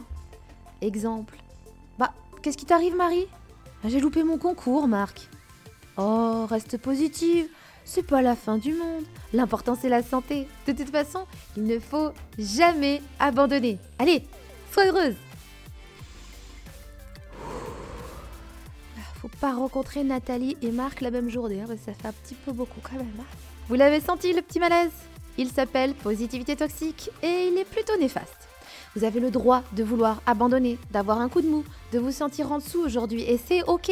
Exemple. 0.81 1.37
Bah, 1.97 2.13
qu'est-ce 2.41 2.57
qui 2.57 2.65
t'arrive 2.65 2.95
Marie? 2.95 3.27
Bah, 3.83 3.89
J'ai 3.89 3.99
loupé 3.99 4.23
mon 4.23 4.37
concours, 4.37 4.87
Marc. 4.87 5.27
Oh, 5.97 6.45
reste 6.47 6.77
positive. 6.77 7.47
C'est 7.83 8.03
pas 8.05 8.21
la 8.21 8.35
fin 8.35 8.57
du 8.57 8.73
monde. 8.73 9.03
L'important 9.33 9.75
c'est 9.79 9.89
la 9.89 10.03
santé. 10.03 10.47
De 10.67 10.71
toute 10.73 10.89
façon, 10.89 11.25
il 11.57 11.63
ne 11.63 11.79
faut 11.79 12.11
jamais 12.37 13.01
abandonner. 13.19 13.79
Allez, 13.97 14.23
sois 14.71 14.85
heureuse. 14.85 15.15
Faut 19.21 19.29
pas 19.39 19.53
rencontrer 19.53 20.03
Nathalie 20.03 20.57
et 20.63 20.71
Marc 20.71 20.99
la 21.01 21.11
même 21.11 21.29
journée, 21.29 21.61
hein, 21.61 21.67
ça 21.85 21.93
fait 21.93 22.07
un 22.07 22.11
petit 22.11 22.33
peu 22.33 22.51
beaucoup 22.51 22.79
quand 22.81 22.97
même. 22.97 23.13
Hein. 23.19 23.25
Vous 23.69 23.75
l'avez 23.75 23.99
senti 23.99 24.33
le 24.33 24.41
petit 24.41 24.59
malaise? 24.59 24.91
Il 25.37 25.49
s'appelle 25.49 25.93
positivité 25.93 26.55
toxique 26.55 27.11
et 27.21 27.47
il 27.51 27.57
est 27.59 27.69
plutôt 27.69 27.95
néfaste. 27.99 28.49
Vous 28.95 29.03
avez 29.03 29.19
le 29.19 29.29
droit 29.29 29.63
de 29.73 29.83
vouloir 29.83 30.23
abandonner, 30.25 30.79
d'avoir 30.89 31.21
un 31.21 31.29
coup 31.29 31.41
de 31.41 31.47
mou, 31.47 31.63
de 31.93 31.99
vous 31.99 32.11
sentir 32.11 32.51
en 32.51 32.57
dessous 32.57 32.79
aujourd'hui 32.79 33.21
et 33.21 33.37
c'est 33.37 33.61
ok. 33.63 33.91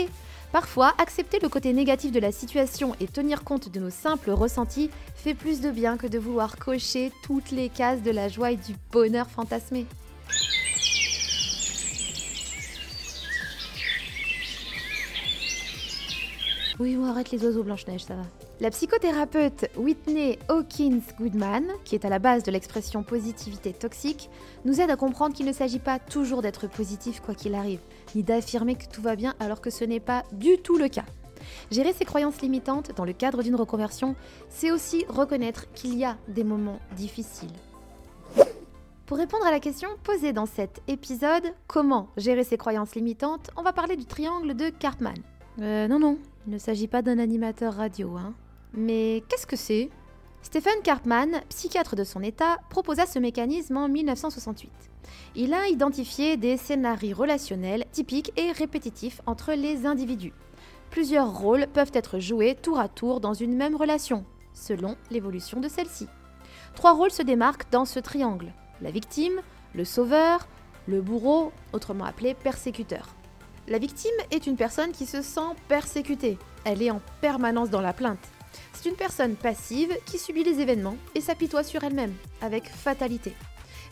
Parfois, 0.51 0.95
accepter 0.97 1.37
le 1.39 1.47
côté 1.47 1.73
négatif 1.73 2.11
de 2.11 2.19
la 2.19 2.31
situation 2.31 2.95
et 2.99 3.07
tenir 3.07 3.43
compte 3.43 3.69
de 3.69 3.79
nos 3.79 3.91
simples 3.91 4.31
ressentis 4.31 4.89
fait 5.13 5.35
plus 5.35 5.61
de 5.61 5.69
bien 5.69 5.95
que 5.97 6.07
de 6.07 6.17
vouloir 6.17 6.57
cocher 6.57 7.11
toutes 7.21 7.51
les 7.51 7.69
cases 7.69 8.01
de 8.01 8.09
la 8.09 8.29
joie 8.29 8.51
et 8.51 8.57
du 8.57 8.73
bonheur 8.91 9.29
fantasmé. 9.29 9.85
Oui, 16.79 16.97
on 16.97 17.05
arrête 17.05 17.31
les 17.31 17.43
oiseaux 17.43 17.63
Blanche-Neige, 17.63 18.05
ça 18.05 18.15
va. 18.15 18.21
La 18.61 18.69
psychothérapeute 18.69 19.69
Whitney 19.75 20.39
Hawkins 20.47 21.01
Goodman, 21.19 21.65
qui 21.83 21.95
est 21.95 22.05
à 22.05 22.09
la 22.09 22.19
base 22.19 22.43
de 22.43 22.51
l'expression 22.51 23.03
positivité 23.03 23.73
toxique, 23.73 24.29
nous 24.63 24.79
aide 24.79 24.89
à 24.89 24.95
comprendre 24.95 25.35
qu'il 25.35 25.45
ne 25.45 25.51
s'agit 25.51 25.79
pas 25.79 25.99
toujours 25.99 26.41
d'être 26.41 26.69
positif 26.69 27.19
quoi 27.19 27.35
qu'il 27.35 27.53
arrive, 27.53 27.81
ni 28.15 28.23
d'affirmer 28.23 28.75
que 28.75 28.87
tout 28.87 29.01
va 29.01 29.17
bien 29.17 29.33
alors 29.41 29.59
que 29.59 29.69
ce 29.69 29.83
n'est 29.83 29.99
pas 29.99 30.23
du 30.31 30.57
tout 30.57 30.77
le 30.77 30.87
cas. 30.87 31.03
Gérer 31.69 31.91
ses 31.91 32.05
croyances 32.05 32.41
limitantes 32.41 32.91
dans 32.95 33.05
le 33.05 33.13
cadre 33.13 33.43
d'une 33.43 33.55
reconversion, 33.55 34.15
c'est 34.47 34.71
aussi 34.71 35.03
reconnaître 35.09 35.69
qu'il 35.73 35.97
y 35.97 36.05
a 36.05 36.15
des 36.29 36.45
moments 36.45 36.79
difficiles. 36.95 37.51
Pour 39.05 39.17
répondre 39.17 39.45
à 39.45 39.51
la 39.51 39.59
question 39.59 39.89
posée 40.03 40.31
dans 40.31 40.45
cet 40.45 40.81
épisode, 40.87 41.53
comment 41.67 42.07
gérer 42.15 42.45
ses 42.45 42.57
croyances 42.57 42.95
limitantes, 42.95 43.49
on 43.57 43.63
va 43.63 43.73
parler 43.73 43.97
du 43.97 44.05
triangle 44.05 44.53
de 44.53 44.69
Karpman. 44.69 45.15
Euh, 45.61 45.87
non, 45.87 45.99
non, 45.99 46.17
il 46.45 46.53
ne 46.53 46.57
s'agit 46.57 46.87
pas 46.87 47.01
d'un 47.01 47.19
animateur 47.19 47.73
radio, 47.73 48.17
hein. 48.17 48.33
Mais 48.73 49.23
qu'est-ce 49.27 49.47
que 49.47 49.55
c'est? 49.55 49.89
Stephen 50.41 50.81
Karpman, 50.83 51.41
psychiatre 51.49 51.95
de 51.95 52.03
son 52.03 52.21
état, 52.21 52.59
proposa 52.69 53.05
ce 53.05 53.19
mécanisme 53.19 53.77
en 53.77 53.89
1968. 53.89 54.71
Il 55.35 55.53
a 55.53 55.67
identifié 55.67 56.37
des 56.37 56.55
scénarios 56.57 57.15
relationnels 57.15 57.85
typiques 57.91 58.31
et 58.37 58.51
répétitifs 58.51 59.21
entre 59.25 59.53
les 59.53 59.85
individus. 59.85 60.33
Plusieurs 60.91 61.37
rôles 61.37 61.67
peuvent 61.73 61.91
être 61.93 62.19
joués 62.19 62.55
tour 62.55 62.79
à 62.79 62.87
tour 62.87 63.19
dans 63.19 63.33
une 63.33 63.55
même 63.55 63.75
relation, 63.75 64.25
selon 64.53 64.95
l'évolution 65.11 65.59
de 65.59 65.67
celle-ci. 65.67 66.07
Trois 66.73 66.93
rôles 66.93 67.11
se 67.11 67.21
démarquent 67.21 67.69
dans 67.71 67.85
ce 67.85 67.99
triangle. 67.99 68.53
La 68.81 68.91
victime, 68.91 69.41
le 69.75 69.85
sauveur, 69.85 70.47
le 70.87 71.01
bourreau, 71.01 71.51
autrement 71.73 72.05
appelé 72.05 72.33
persécuteur. 72.33 73.15
La 73.69 73.77
victime 73.77 74.09
est 74.31 74.47
une 74.47 74.55
personne 74.55 74.91
qui 74.91 75.05
se 75.05 75.21
sent 75.21 75.53
persécutée. 75.67 76.39
Elle 76.65 76.81
est 76.81 76.89
en 76.89 77.01
permanence 77.21 77.69
dans 77.69 77.81
la 77.81 77.93
plainte. 77.93 78.27
C'est 78.73 78.89
une 78.89 78.95
personne 78.95 79.35
passive 79.35 79.95
qui 80.07 80.17
subit 80.17 80.43
les 80.43 80.59
événements 80.59 80.97
et 81.13 81.21
s'apitoie 81.21 81.63
sur 81.63 81.83
elle-même, 81.83 82.15
avec 82.41 82.67
fatalité. 82.67 83.35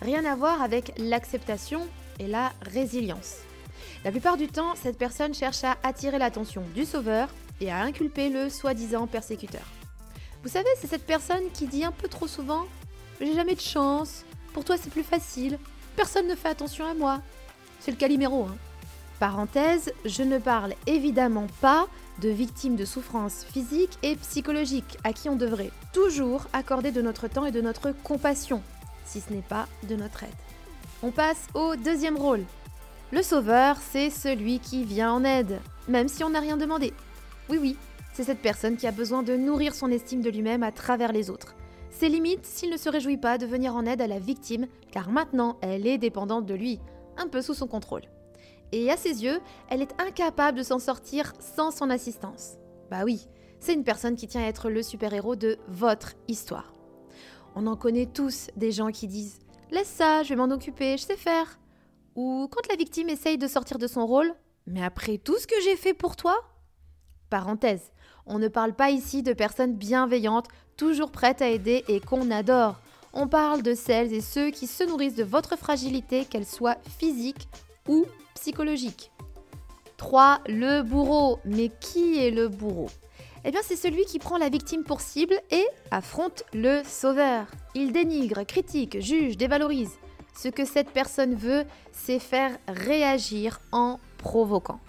Rien 0.01 0.25
à 0.25 0.35
voir 0.35 0.63
avec 0.63 0.93
l'acceptation 0.97 1.87
et 2.17 2.25
la 2.25 2.53
résilience. 2.61 3.35
La 4.03 4.09
plupart 4.09 4.35
du 4.35 4.47
temps, 4.47 4.73
cette 4.73 4.97
personne 4.97 5.35
cherche 5.35 5.63
à 5.63 5.77
attirer 5.83 6.17
l'attention 6.17 6.63
du 6.73 6.83
sauveur 6.83 7.29
et 7.61 7.71
à 7.71 7.81
inculper 7.81 8.29
le 8.29 8.49
soi-disant 8.49 9.05
persécuteur. 9.05 9.65
Vous 10.41 10.49
savez, 10.49 10.69
c'est 10.81 10.87
cette 10.87 11.05
personne 11.05 11.51
qui 11.53 11.67
dit 11.67 11.83
un 11.83 11.91
peu 11.91 12.07
trop 12.07 12.27
souvent 12.27 12.65
J'ai 13.21 13.35
jamais 13.35 13.53
de 13.53 13.61
chance, 13.61 14.25
pour 14.53 14.65
toi 14.65 14.75
c'est 14.75 14.89
plus 14.89 15.03
facile, 15.03 15.59
personne 15.95 16.27
ne 16.27 16.35
fait 16.35 16.49
attention 16.49 16.87
à 16.87 16.95
moi. 16.95 17.21
C'est 17.79 17.91
le 17.91 17.97
Calimero, 17.97 18.45
hein. 18.45 18.57
Parenthèse, 19.19 19.91
je 20.05 20.21
ne 20.21 20.37
parle 20.37 20.73
évidemment 20.85 21.47
pas 21.59 21.87
de 22.21 22.29
victimes 22.29 22.75
de 22.75 22.85
souffrances 22.85 23.45
physiques 23.45 23.97
et 24.03 24.15
psychologiques 24.15 24.97
à 25.03 25.11
qui 25.11 25.27
on 25.27 25.35
devrait 25.35 25.71
toujours 25.91 26.45
accorder 26.53 26.91
de 26.91 27.01
notre 27.01 27.27
temps 27.27 27.45
et 27.45 27.51
de 27.51 27.61
notre 27.61 27.91
compassion, 28.03 28.61
si 29.05 29.19
ce 29.21 29.33
n'est 29.33 29.41
pas 29.41 29.67
de 29.89 29.95
notre 29.95 30.23
aide. 30.23 30.29
On 31.01 31.09
passe 31.09 31.47
au 31.55 31.75
deuxième 31.75 32.17
rôle. 32.17 32.43
Le 33.11 33.23
sauveur, 33.23 33.77
c'est 33.77 34.11
celui 34.11 34.59
qui 34.59 34.83
vient 34.83 35.13
en 35.13 35.23
aide, 35.23 35.59
même 35.87 36.09
si 36.09 36.23
on 36.23 36.29
n'a 36.29 36.39
rien 36.39 36.57
demandé. 36.57 36.93
Oui 37.49 37.57
oui, 37.59 37.77
c'est 38.13 38.23
cette 38.23 38.41
personne 38.41 38.77
qui 38.77 38.85
a 38.85 38.91
besoin 38.91 39.23
de 39.23 39.35
nourrir 39.35 39.73
son 39.73 39.89
estime 39.89 40.21
de 40.21 40.29
lui-même 40.29 40.61
à 40.61 40.71
travers 40.71 41.11
les 41.11 41.31
autres. 41.31 41.55
C'est 41.89 42.09
limite 42.09 42.45
s'il 42.45 42.69
ne 42.69 42.77
se 42.77 42.89
réjouit 42.89 43.17
pas 43.17 43.39
de 43.39 43.47
venir 43.47 43.75
en 43.75 43.87
aide 43.87 44.01
à 44.01 44.07
la 44.07 44.19
victime, 44.19 44.67
car 44.91 45.09
maintenant 45.09 45.57
elle 45.61 45.87
est 45.87 45.97
dépendante 45.97 46.45
de 46.45 46.53
lui, 46.53 46.79
un 47.17 47.27
peu 47.27 47.41
sous 47.41 47.55
son 47.55 47.65
contrôle. 47.65 48.03
Et 48.71 48.91
à 48.91 48.97
ses 48.97 49.23
yeux, 49.23 49.39
elle 49.69 49.81
est 49.81 49.99
incapable 49.99 50.57
de 50.57 50.63
s'en 50.63 50.79
sortir 50.79 51.33
sans 51.39 51.71
son 51.71 51.89
assistance. 51.89 52.55
Bah 52.91 53.03
oui, 53.05 53.27
c'est 53.59 53.73
une 53.73 53.83
personne 53.83 54.15
qui 54.15 54.27
tient 54.27 54.41
à 54.41 54.47
être 54.47 54.69
le 54.69 54.83
super-héros 54.83 55.35
de 55.35 55.57
votre 55.67 56.13
histoire. 56.27 56.73
On 57.55 57.67
en 57.67 57.75
connaît 57.75 58.05
tous 58.05 58.49
des 58.55 58.71
gens 58.71 58.91
qui 58.91 59.07
disent 59.07 59.39
Laisse 59.71 59.87
ça, 59.87 60.23
je 60.23 60.29
vais 60.29 60.35
m'en 60.35 60.53
occuper, 60.53 60.97
je 60.97 61.03
sais 61.03 61.17
faire. 61.17 61.59
Ou 62.15 62.47
quand 62.51 62.67
la 62.69 62.75
victime 62.75 63.09
essaye 63.09 63.37
de 63.37 63.47
sortir 63.47 63.77
de 63.77 63.87
son 63.87 64.05
rôle 64.05 64.33
Mais 64.65 64.83
après 64.83 65.17
tout 65.17 65.37
ce 65.37 65.47
que 65.47 65.59
j'ai 65.63 65.75
fait 65.75 65.93
pour 65.93 66.15
toi? 66.15 66.35
Parenthèse, 67.29 67.91
on 68.25 68.39
ne 68.39 68.47
parle 68.47 68.73
pas 68.73 68.89
ici 68.89 69.23
de 69.23 69.33
personnes 69.33 69.75
bienveillantes, 69.75 70.47
toujours 70.77 71.11
prêtes 71.11 71.41
à 71.41 71.49
aider 71.49 71.83
et 71.87 71.99
qu'on 71.99 72.31
adore. 72.31 72.79
On 73.13 73.27
parle 73.27 73.63
de 73.63 73.73
celles 73.73 74.13
et 74.13 74.21
ceux 74.21 74.51
qui 74.51 74.67
se 74.67 74.83
nourrissent 74.83 75.15
de 75.15 75.23
votre 75.23 75.57
fragilité, 75.57 76.25
qu'elle 76.25 76.45
soit 76.45 76.77
physique 76.99 77.47
ou 77.87 78.05
psychologique. 78.39 79.11
3. 79.97 80.41
Le 80.47 80.81
bourreau. 80.83 81.39
Mais 81.45 81.71
qui 81.79 82.19
est 82.19 82.31
le 82.31 82.47
bourreau? 82.47 82.89
Eh 83.43 83.51
bien, 83.51 83.61
c'est 83.63 83.75
celui 83.75 84.05
qui 84.05 84.19
prend 84.19 84.37
la 84.37 84.49
victime 84.49 84.83
pour 84.83 85.01
cible 85.01 85.35
et 85.51 85.65
affronte 85.91 86.43
le 86.53 86.81
sauveur. 86.85 87.47
Il 87.75 87.91
dénigre, 87.91 88.43
critique, 88.43 88.99
juge, 88.99 89.37
dévalorise. 89.37 89.97
Ce 90.35 90.49
que 90.49 90.65
cette 90.65 90.91
personne 90.91 91.33
veut, 91.33 91.65
c'est 91.91 92.19
faire 92.19 92.57
réagir 92.67 93.59
en 93.71 93.99
provoquant. 94.17 94.79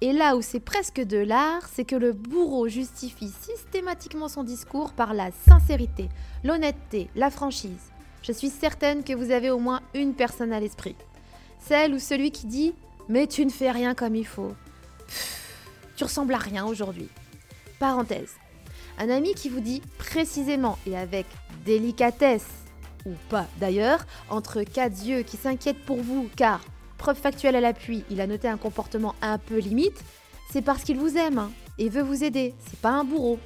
Et 0.00 0.12
là 0.12 0.36
où 0.36 0.42
c'est 0.42 0.60
presque 0.60 1.00
de 1.00 1.18
l'art, 1.18 1.68
c'est 1.72 1.84
que 1.84 1.96
le 1.96 2.12
bourreau 2.12 2.68
justifie 2.68 3.30
systématiquement 3.40 4.28
son 4.28 4.42
discours 4.42 4.92
par 4.92 5.14
la 5.14 5.30
sincérité, 5.48 6.08
l'honnêteté, 6.42 7.08
la 7.14 7.30
franchise. 7.30 7.92
Je 8.22 8.32
suis 8.32 8.50
certaine 8.50 9.04
que 9.04 9.14
vous 9.14 9.30
avez 9.30 9.50
au 9.50 9.58
moins 9.58 9.80
une 9.94 10.14
personne 10.14 10.52
à 10.52 10.60
l'esprit. 10.60 10.96
Celle 11.66 11.94
ou 11.94 11.98
celui 11.98 12.30
qui 12.30 12.46
dit 12.46 12.74
Mais 13.08 13.26
tu 13.26 13.44
ne 13.44 13.50
fais 13.50 13.70
rien 13.70 13.94
comme 13.94 14.14
il 14.14 14.26
faut. 14.26 14.54
tu 15.96 16.04
ressembles 16.04 16.34
à 16.34 16.38
rien 16.38 16.66
aujourd'hui. 16.66 17.08
Parenthèse. 17.78 18.32
Un 18.98 19.08
ami 19.08 19.34
qui 19.34 19.48
vous 19.48 19.60
dit 19.60 19.82
précisément 19.98 20.78
et 20.86 20.96
avec 20.96 21.26
délicatesse, 21.64 22.46
ou 23.06 23.12
pas 23.28 23.46
d'ailleurs, 23.58 24.06
entre 24.30 24.62
quatre 24.62 25.02
yeux 25.04 25.22
qui 25.22 25.36
s'inquiètent 25.36 25.84
pour 25.84 25.96
vous 25.96 26.28
car, 26.36 26.60
preuve 26.98 27.16
factuelle 27.16 27.56
à 27.56 27.60
l'appui, 27.60 28.04
il 28.10 28.20
a 28.20 28.26
noté 28.26 28.46
un 28.46 28.56
comportement 28.56 29.14
un 29.20 29.38
peu 29.38 29.58
limite, 29.58 30.00
c'est 30.52 30.62
parce 30.62 30.84
qu'il 30.84 30.98
vous 30.98 31.16
aime 31.16 31.38
hein, 31.38 31.50
et 31.78 31.88
veut 31.88 32.02
vous 32.02 32.22
aider, 32.22 32.54
c'est 32.68 32.78
pas 32.78 32.90
un 32.90 33.04
bourreau. 33.04 33.38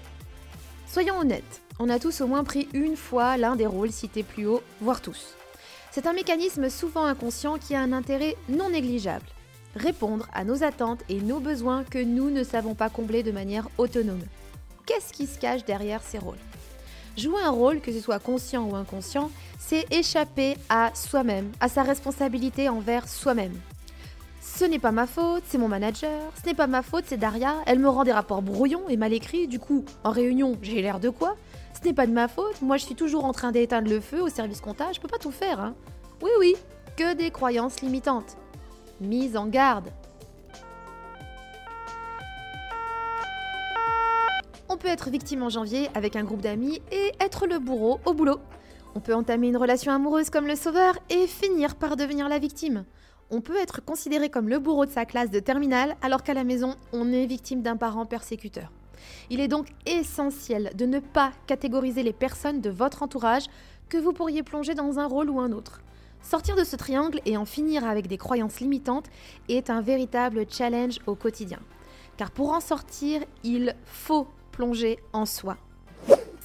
Soyons 0.86 1.18
honnêtes, 1.18 1.62
on 1.78 1.88
a 1.88 1.98
tous 1.98 2.20
au 2.20 2.26
moins 2.26 2.44
pris 2.44 2.68
une 2.74 2.96
fois 2.96 3.36
l'un 3.36 3.56
des 3.56 3.66
rôles 3.66 3.92
cités 3.92 4.22
plus 4.22 4.46
haut, 4.46 4.62
voire 4.80 5.00
tous. 5.00 5.37
C'est 6.00 6.06
un 6.06 6.12
mécanisme 6.12 6.70
souvent 6.70 7.06
inconscient 7.06 7.58
qui 7.58 7.74
a 7.74 7.80
un 7.80 7.92
intérêt 7.92 8.36
non 8.48 8.70
négligeable. 8.70 9.26
Répondre 9.74 10.28
à 10.32 10.44
nos 10.44 10.62
attentes 10.62 11.00
et 11.08 11.20
nos 11.20 11.40
besoins 11.40 11.82
que 11.82 11.98
nous 11.98 12.30
ne 12.30 12.44
savons 12.44 12.76
pas 12.76 12.88
combler 12.88 13.24
de 13.24 13.32
manière 13.32 13.68
autonome. 13.78 14.22
Qu'est-ce 14.86 15.12
qui 15.12 15.26
se 15.26 15.40
cache 15.40 15.64
derrière 15.64 16.00
ces 16.04 16.18
rôles? 16.18 16.38
Jouer 17.16 17.42
un 17.42 17.50
rôle, 17.50 17.80
que 17.80 17.90
ce 17.90 17.98
soit 17.98 18.20
conscient 18.20 18.62
ou 18.70 18.76
inconscient, 18.76 19.32
c'est 19.58 19.92
échapper 19.92 20.56
à 20.68 20.92
soi-même, 20.94 21.50
à 21.58 21.68
sa 21.68 21.82
responsabilité 21.82 22.68
envers 22.68 23.08
soi-même. 23.08 23.58
Ce 24.40 24.64
n'est 24.64 24.78
pas 24.78 24.92
ma 24.92 25.08
faute, 25.08 25.42
c'est 25.48 25.58
mon 25.58 25.66
manager. 25.66 26.22
Ce 26.40 26.48
n'est 26.48 26.54
pas 26.54 26.68
ma 26.68 26.82
faute, 26.82 27.06
c'est 27.08 27.16
Daria. 27.16 27.56
Elle 27.66 27.80
me 27.80 27.88
rend 27.88 28.04
des 28.04 28.12
rapports 28.12 28.42
brouillons 28.42 28.88
et 28.88 28.96
mal 28.96 29.12
écrits. 29.12 29.48
Du 29.48 29.58
coup, 29.58 29.84
en 30.04 30.12
réunion, 30.12 30.56
j'ai 30.62 30.80
l'air 30.80 31.00
de 31.00 31.10
quoi? 31.10 31.34
Ce 31.78 31.84
n'est 31.84 31.94
pas 31.94 32.06
de 32.06 32.12
ma 32.12 32.26
faute, 32.26 32.60
moi 32.60 32.76
je 32.76 32.84
suis 32.84 32.94
toujours 32.96 33.24
en 33.24 33.32
train 33.32 33.52
d'éteindre 33.52 33.88
le 33.88 34.00
feu 34.00 34.20
au 34.20 34.28
service 34.28 34.60
comptable, 34.60 34.94
je 34.94 35.00
peux 35.00 35.08
pas 35.08 35.18
tout 35.18 35.30
faire. 35.30 35.60
Hein. 35.60 35.74
Oui, 36.22 36.30
oui, 36.40 36.56
que 36.96 37.14
des 37.14 37.30
croyances 37.30 37.80
limitantes. 37.82 38.36
Mise 39.00 39.36
en 39.36 39.46
garde. 39.46 39.88
On 44.68 44.76
peut 44.76 44.88
être 44.88 45.08
victime 45.08 45.44
en 45.44 45.48
janvier 45.48 45.88
avec 45.94 46.16
un 46.16 46.24
groupe 46.24 46.40
d'amis 46.40 46.82
et 46.90 47.12
être 47.20 47.46
le 47.46 47.60
bourreau 47.60 48.00
au 48.04 48.12
boulot. 48.12 48.40
On 48.96 49.00
peut 49.00 49.14
entamer 49.14 49.48
une 49.48 49.56
relation 49.56 49.92
amoureuse 49.92 50.30
comme 50.30 50.48
le 50.48 50.56
sauveur 50.56 50.98
et 51.10 51.28
finir 51.28 51.76
par 51.76 51.96
devenir 51.96 52.28
la 52.28 52.40
victime. 52.40 52.84
On 53.30 53.40
peut 53.40 53.56
être 53.56 53.84
considéré 53.84 54.30
comme 54.30 54.48
le 54.48 54.58
bourreau 54.58 54.84
de 54.84 54.90
sa 54.90 55.04
classe 55.04 55.30
de 55.30 55.38
terminale 55.38 55.96
alors 56.02 56.24
qu'à 56.24 56.34
la 56.34 56.44
maison, 56.44 56.74
on 56.92 57.12
est 57.12 57.26
victime 57.26 57.62
d'un 57.62 57.76
parent 57.76 58.04
persécuteur. 58.04 58.72
Il 59.30 59.40
est 59.40 59.48
donc 59.48 59.68
essentiel 59.86 60.72
de 60.74 60.86
ne 60.86 60.98
pas 60.98 61.32
catégoriser 61.46 62.02
les 62.02 62.12
personnes 62.12 62.60
de 62.60 62.70
votre 62.70 63.02
entourage 63.02 63.46
que 63.88 63.98
vous 63.98 64.12
pourriez 64.12 64.42
plonger 64.42 64.74
dans 64.74 64.98
un 64.98 65.06
rôle 65.06 65.30
ou 65.30 65.40
un 65.40 65.52
autre. 65.52 65.80
Sortir 66.22 66.56
de 66.56 66.64
ce 66.64 66.76
triangle 66.76 67.20
et 67.24 67.36
en 67.36 67.44
finir 67.44 67.84
avec 67.84 68.06
des 68.06 68.18
croyances 68.18 68.60
limitantes 68.60 69.06
est 69.48 69.70
un 69.70 69.80
véritable 69.80 70.46
challenge 70.50 70.98
au 71.06 71.14
quotidien. 71.14 71.60
Car 72.16 72.30
pour 72.30 72.52
en 72.52 72.60
sortir, 72.60 73.22
il 73.44 73.74
faut 73.84 74.26
plonger 74.50 74.98
en 75.12 75.24
soi. 75.24 75.56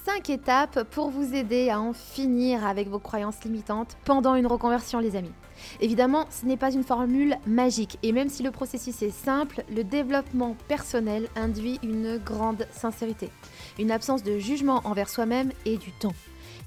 5 0.04 0.28
étapes 0.28 0.82
pour 0.90 1.08
vous 1.08 1.34
aider 1.34 1.70
à 1.70 1.80
en 1.80 1.94
finir 1.94 2.66
avec 2.66 2.88
vos 2.88 2.98
croyances 2.98 3.42
limitantes 3.42 3.96
pendant 4.04 4.34
une 4.34 4.46
reconversion 4.46 4.98
les 4.98 5.16
amis. 5.16 5.32
Évidemment, 5.80 6.26
ce 6.28 6.44
n'est 6.44 6.58
pas 6.58 6.74
une 6.74 6.84
formule 6.84 7.38
magique 7.46 7.98
et 8.02 8.12
même 8.12 8.28
si 8.28 8.42
le 8.42 8.50
processus 8.50 9.00
est 9.00 9.08
simple, 9.08 9.64
le 9.74 9.82
développement 9.82 10.56
personnel 10.68 11.28
induit 11.36 11.80
une 11.82 12.18
grande 12.18 12.66
sincérité, 12.70 13.30
une 13.78 13.90
absence 13.90 14.22
de 14.22 14.36
jugement 14.38 14.82
envers 14.84 15.08
soi-même 15.08 15.52
et 15.64 15.78
du 15.78 15.90
temps. 15.92 16.14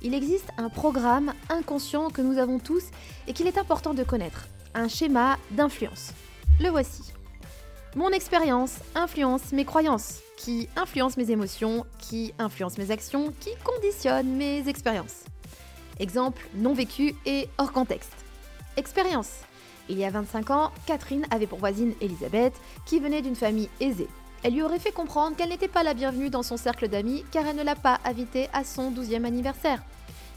Il 0.02 0.16
existe 0.16 0.50
un 0.58 0.70
programme 0.70 1.32
inconscient 1.50 2.10
que 2.10 2.24
nous 2.24 2.40
avons 2.40 2.58
tous 2.58 2.86
et 3.28 3.34
qu'il 3.34 3.46
est 3.46 3.60
important 3.60 3.94
de 3.94 4.04
connaître, 4.04 4.48
un 4.74 4.88
schéma 4.88 5.38
d'influence. 5.52 6.12
Le 6.60 6.70
voici. 6.70 7.14
Mon 7.98 8.10
expérience 8.10 8.76
influence 8.94 9.52
mes 9.54 9.66
croyances, 9.66 10.20
qui 10.38 10.70
influencent 10.76 11.18
mes 11.18 11.32
émotions, 11.32 11.84
qui 11.98 12.32
influencent 12.38 12.78
mes 12.78 12.92
actions, 12.92 13.34
qui 13.40 13.50
conditionnent 13.64 14.36
mes 14.36 14.70
expériences. 14.70 15.24
Exemple 16.00 16.48
non 16.54 16.76
vécu 16.76 17.16
et 17.26 17.50
hors 17.58 17.72
contexte. 17.72 18.14
Expérience. 18.76 19.40
Il 19.90 19.98
y 19.98 20.06
a 20.06 20.12
25 20.12 20.52
ans, 20.52 20.72
Catherine 20.86 21.26
avait 21.32 21.48
pour 21.48 21.58
voisine 21.58 21.96
Elisabeth, 22.00 22.54
qui 22.86 23.00
venait 23.00 23.24
d'une 23.24 23.36
famille 23.36 23.70
aisée. 23.80 24.10
Elle 24.44 24.54
lui 24.54 24.62
aurait 24.62 24.78
fait 24.78 24.92
comprendre 24.92 25.36
qu'elle 25.36 25.50
n'était 25.50 25.68
pas 25.68 25.82
la 25.82 25.96
bienvenue 25.96 26.30
dans 26.30 26.44
son 26.44 26.58
cercle 26.58 26.90
d'amis 26.90 27.26
car 27.32 27.48
elle 27.48 27.56
ne 27.56 27.64
l'a 27.64 27.74
pas 27.74 28.00
invitée 28.06 28.48
à 28.54 28.64
son 28.64 28.92
12e 28.92 29.26
anniversaire. 29.26 29.82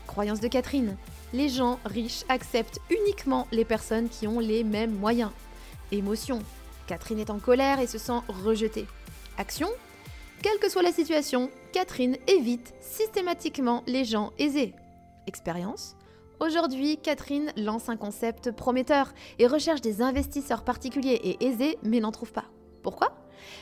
Croyance 0.06 0.40
de 0.40 0.48
Catherine. 0.48 0.96
Les 1.34 1.50
gens 1.50 1.78
riches 1.84 2.24
acceptent 2.30 2.80
uniquement 2.88 3.46
les 3.52 3.66
personnes 3.66 4.08
qui 4.08 4.26
ont 4.26 4.40
les 4.40 4.64
mêmes 4.64 4.96
moyens. 4.96 5.30
Émotion. 5.92 6.42
Catherine 6.90 7.20
est 7.20 7.30
en 7.30 7.38
colère 7.38 7.78
et 7.78 7.86
se 7.86 7.98
sent 7.98 8.18
rejetée. 8.26 8.84
Action. 9.38 9.68
Quelle 10.42 10.58
que 10.58 10.68
soit 10.68 10.82
la 10.82 10.90
situation, 10.90 11.48
Catherine 11.70 12.16
évite 12.26 12.74
systématiquement 12.80 13.84
les 13.86 14.04
gens 14.04 14.32
aisés. 14.40 14.74
Expérience. 15.28 15.94
Aujourd'hui, 16.40 16.96
Catherine 16.96 17.52
lance 17.56 17.88
un 17.88 17.96
concept 17.96 18.50
prometteur 18.50 19.12
et 19.38 19.46
recherche 19.46 19.82
des 19.82 20.02
investisseurs 20.02 20.64
particuliers 20.64 21.20
et 21.22 21.46
aisés, 21.46 21.78
mais 21.84 22.00
n'en 22.00 22.10
trouve 22.10 22.32
pas. 22.32 22.46
Pourquoi? 22.82 23.14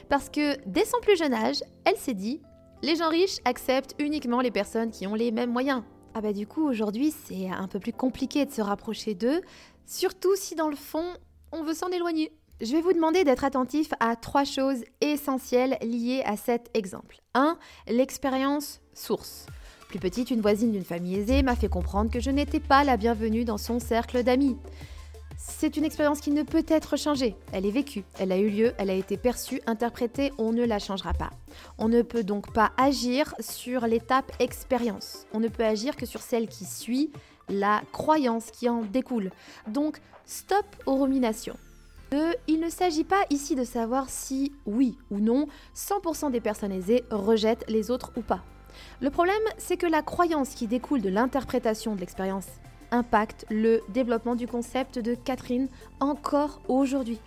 Parce 0.08 0.30
que 0.30 0.56
dès 0.64 0.86
son 0.86 0.98
plus 1.02 1.18
jeune 1.18 1.34
âge, 1.34 1.62
elle 1.84 1.98
s'est 1.98 2.14
dit 2.14 2.40
les 2.80 2.96
gens 2.96 3.10
riches 3.10 3.40
acceptent 3.44 3.94
uniquement 3.98 4.40
les 4.40 4.50
personnes 4.50 4.90
qui 4.90 5.06
ont 5.06 5.14
les 5.14 5.32
mêmes 5.32 5.52
moyens. 5.52 5.82
Ah 6.14 6.22
bah 6.22 6.32
du 6.32 6.46
coup 6.46 6.66
aujourd'hui 6.66 7.12
c'est 7.26 7.50
un 7.50 7.68
peu 7.68 7.78
plus 7.78 7.92
compliqué 7.92 8.46
de 8.46 8.52
se 8.52 8.62
rapprocher 8.62 9.14
d'eux, 9.14 9.42
surtout 9.84 10.34
si 10.34 10.54
dans 10.54 10.70
le 10.70 10.76
fond 10.76 11.04
on 11.52 11.62
veut 11.62 11.74
s'en 11.74 11.88
éloigner. 11.88 12.32
Je 12.60 12.72
vais 12.72 12.80
vous 12.80 12.92
demander 12.92 13.22
d'être 13.22 13.44
attentif 13.44 13.90
à 14.00 14.16
trois 14.16 14.42
choses 14.42 14.82
essentielles 15.00 15.78
liées 15.80 16.22
à 16.24 16.36
cet 16.36 16.70
exemple. 16.74 17.20
1. 17.34 17.56
L'expérience 17.86 18.80
source. 18.92 19.46
Plus 19.86 20.00
petite, 20.00 20.32
une 20.32 20.40
voisine 20.40 20.72
d'une 20.72 20.84
famille 20.84 21.14
aisée 21.14 21.42
m'a 21.42 21.54
fait 21.54 21.68
comprendre 21.68 22.10
que 22.10 22.18
je 22.18 22.30
n'étais 22.30 22.58
pas 22.58 22.82
la 22.82 22.96
bienvenue 22.96 23.44
dans 23.44 23.58
son 23.58 23.78
cercle 23.78 24.24
d'amis. 24.24 24.56
C'est 25.36 25.76
une 25.76 25.84
expérience 25.84 26.20
qui 26.20 26.32
ne 26.32 26.42
peut 26.42 26.64
être 26.66 26.96
changée. 26.96 27.36
Elle 27.52 27.64
est 27.64 27.70
vécue, 27.70 28.02
elle 28.18 28.32
a 28.32 28.38
eu 28.38 28.50
lieu, 28.50 28.72
elle 28.78 28.90
a 28.90 28.94
été 28.94 29.16
perçue, 29.16 29.62
interprétée, 29.66 30.32
on 30.36 30.52
ne 30.52 30.64
la 30.64 30.80
changera 30.80 31.12
pas. 31.12 31.30
On 31.78 31.88
ne 31.88 32.02
peut 32.02 32.24
donc 32.24 32.52
pas 32.52 32.72
agir 32.76 33.36
sur 33.38 33.86
l'étape 33.86 34.32
expérience. 34.40 35.26
On 35.32 35.38
ne 35.38 35.46
peut 35.46 35.64
agir 35.64 35.94
que 35.94 36.06
sur 36.06 36.22
celle 36.22 36.48
qui 36.48 36.64
suit, 36.64 37.12
la 37.48 37.82
croyance 37.92 38.50
qui 38.50 38.68
en 38.68 38.82
découle. 38.82 39.30
Donc, 39.68 40.00
stop 40.26 40.66
aux 40.86 40.96
ruminations. 40.96 41.56
2. 42.10 42.34
Il 42.46 42.60
ne 42.60 42.70
s'agit 42.70 43.04
pas 43.04 43.24
ici 43.30 43.54
de 43.54 43.64
savoir 43.64 44.08
si, 44.08 44.52
oui 44.66 44.98
ou 45.10 45.18
non, 45.18 45.46
100% 45.76 46.30
des 46.30 46.40
personnes 46.40 46.72
aisées 46.72 47.04
rejettent 47.10 47.64
les 47.68 47.90
autres 47.90 48.12
ou 48.16 48.22
pas. 48.22 48.42
Le 49.00 49.10
problème, 49.10 49.36
c'est 49.56 49.76
que 49.76 49.86
la 49.86 50.02
croyance 50.02 50.50
qui 50.50 50.66
découle 50.66 51.00
de 51.00 51.08
l'interprétation 51.08 51.94
de 51.94 52.00
l'expérience 52.00 52.46
impacte 52.90 53.44
le 53.50 53.82
développement 53.88 54.34
du 54.34 54.46
concept 54.46 54.98
de 54.98 55.14
Catherine 55.14 55.68
encore 56.00 56.60
aujourd'hui. 56.68 57.20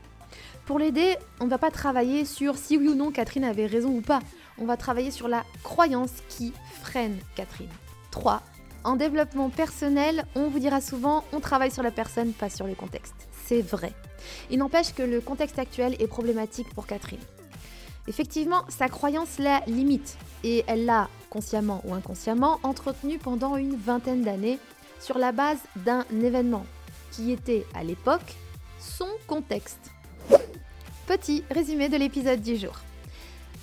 Pour 0.65 0.79
l'aider, 0.79 1.17
on 1.39 1.45
ne 1.45 1.49
va 1.49 1.57
pas 1.57 1.71
travailler 1.71 2.25
sur 2.25 2.55
si 2.55 2.77
oui 2.77 2.87
ou 2.87 2.95
non 2.95 3.11
Catherine 3.11 3.43
avait 3.43 3.65
raison 3.65 3.89
ou 3.89 4.01
pas. 4.01 4.19
On 4.57 4.65
va 4.65 4.77
travailler 4.77 5.11
sur 5.11 5.27
la 5.27 5.43
croyance 5.63 6.13
qui 6.29 6.53
freine 6.81 7.17
Catherine. 7.35 7.69
3. 8.11 8.41
En 8.83 8.95
développement 8.95 9.49
personnel, 9.49 10.25
on 10.35 10.47
vous 10.47 10.59
dira 10.59 10.81
souvent 10.81 11.23
on 11.33 11.39
travaille 11.39 11.71
sur 11.71 11.83
la 11.83 11.91
personne, 11.91 12.33
pas 12.33 12.49
sur 12.49 12.65
le 12.65 12.73
contexte. 12.73 13.13
C'est 13.45 13.61
vrai. 13.61 13.93
Il 14.49 14.57
n'empêche 14.57 14.93
que 14.93 15.03
le 15.03 15.21
contexte 15.21 15.59
actuel 15.59 15.95
est 15.99 16.07
problématique 16.07 16.73
pour 16.73 16.87
Catherine. 16.87 17.19
Effectivement, 18.07 18.63
sa 18.69 18.89
croyance 18.89 19.37
la 19.37 19.61
limite 19.67 20.17
et 20.43 20.63
elle 20.65 20.85
l'a, 20.85 21.09
consciemment 21.29 21.81
ou 21.85 21.93
inconsciemment, 21.93 22.59
entretenue 22.63 23.19
pendant 23.19 23.55
une 23.55 23.75
vingtaine 23.75 24.23
d'années 24.23 24.57
sur 24.99 25.19
la 25.19 25.31
base 25.31 25.59
d'un 25.75 26.03
événement 26.11 26.65
qui 27.11 27.31
était 27.31 27.65
à 27.75 27.83
l'époque 27.83 28.35
son 28.79 29.07
contexte. 29.27 29.91
Petit 31.05 31.43
résumé 31.51 31.89
de 31.89 31.97
l'épisode 31.97 32.41
du 32.41 32.57
jour. 32.57 32.73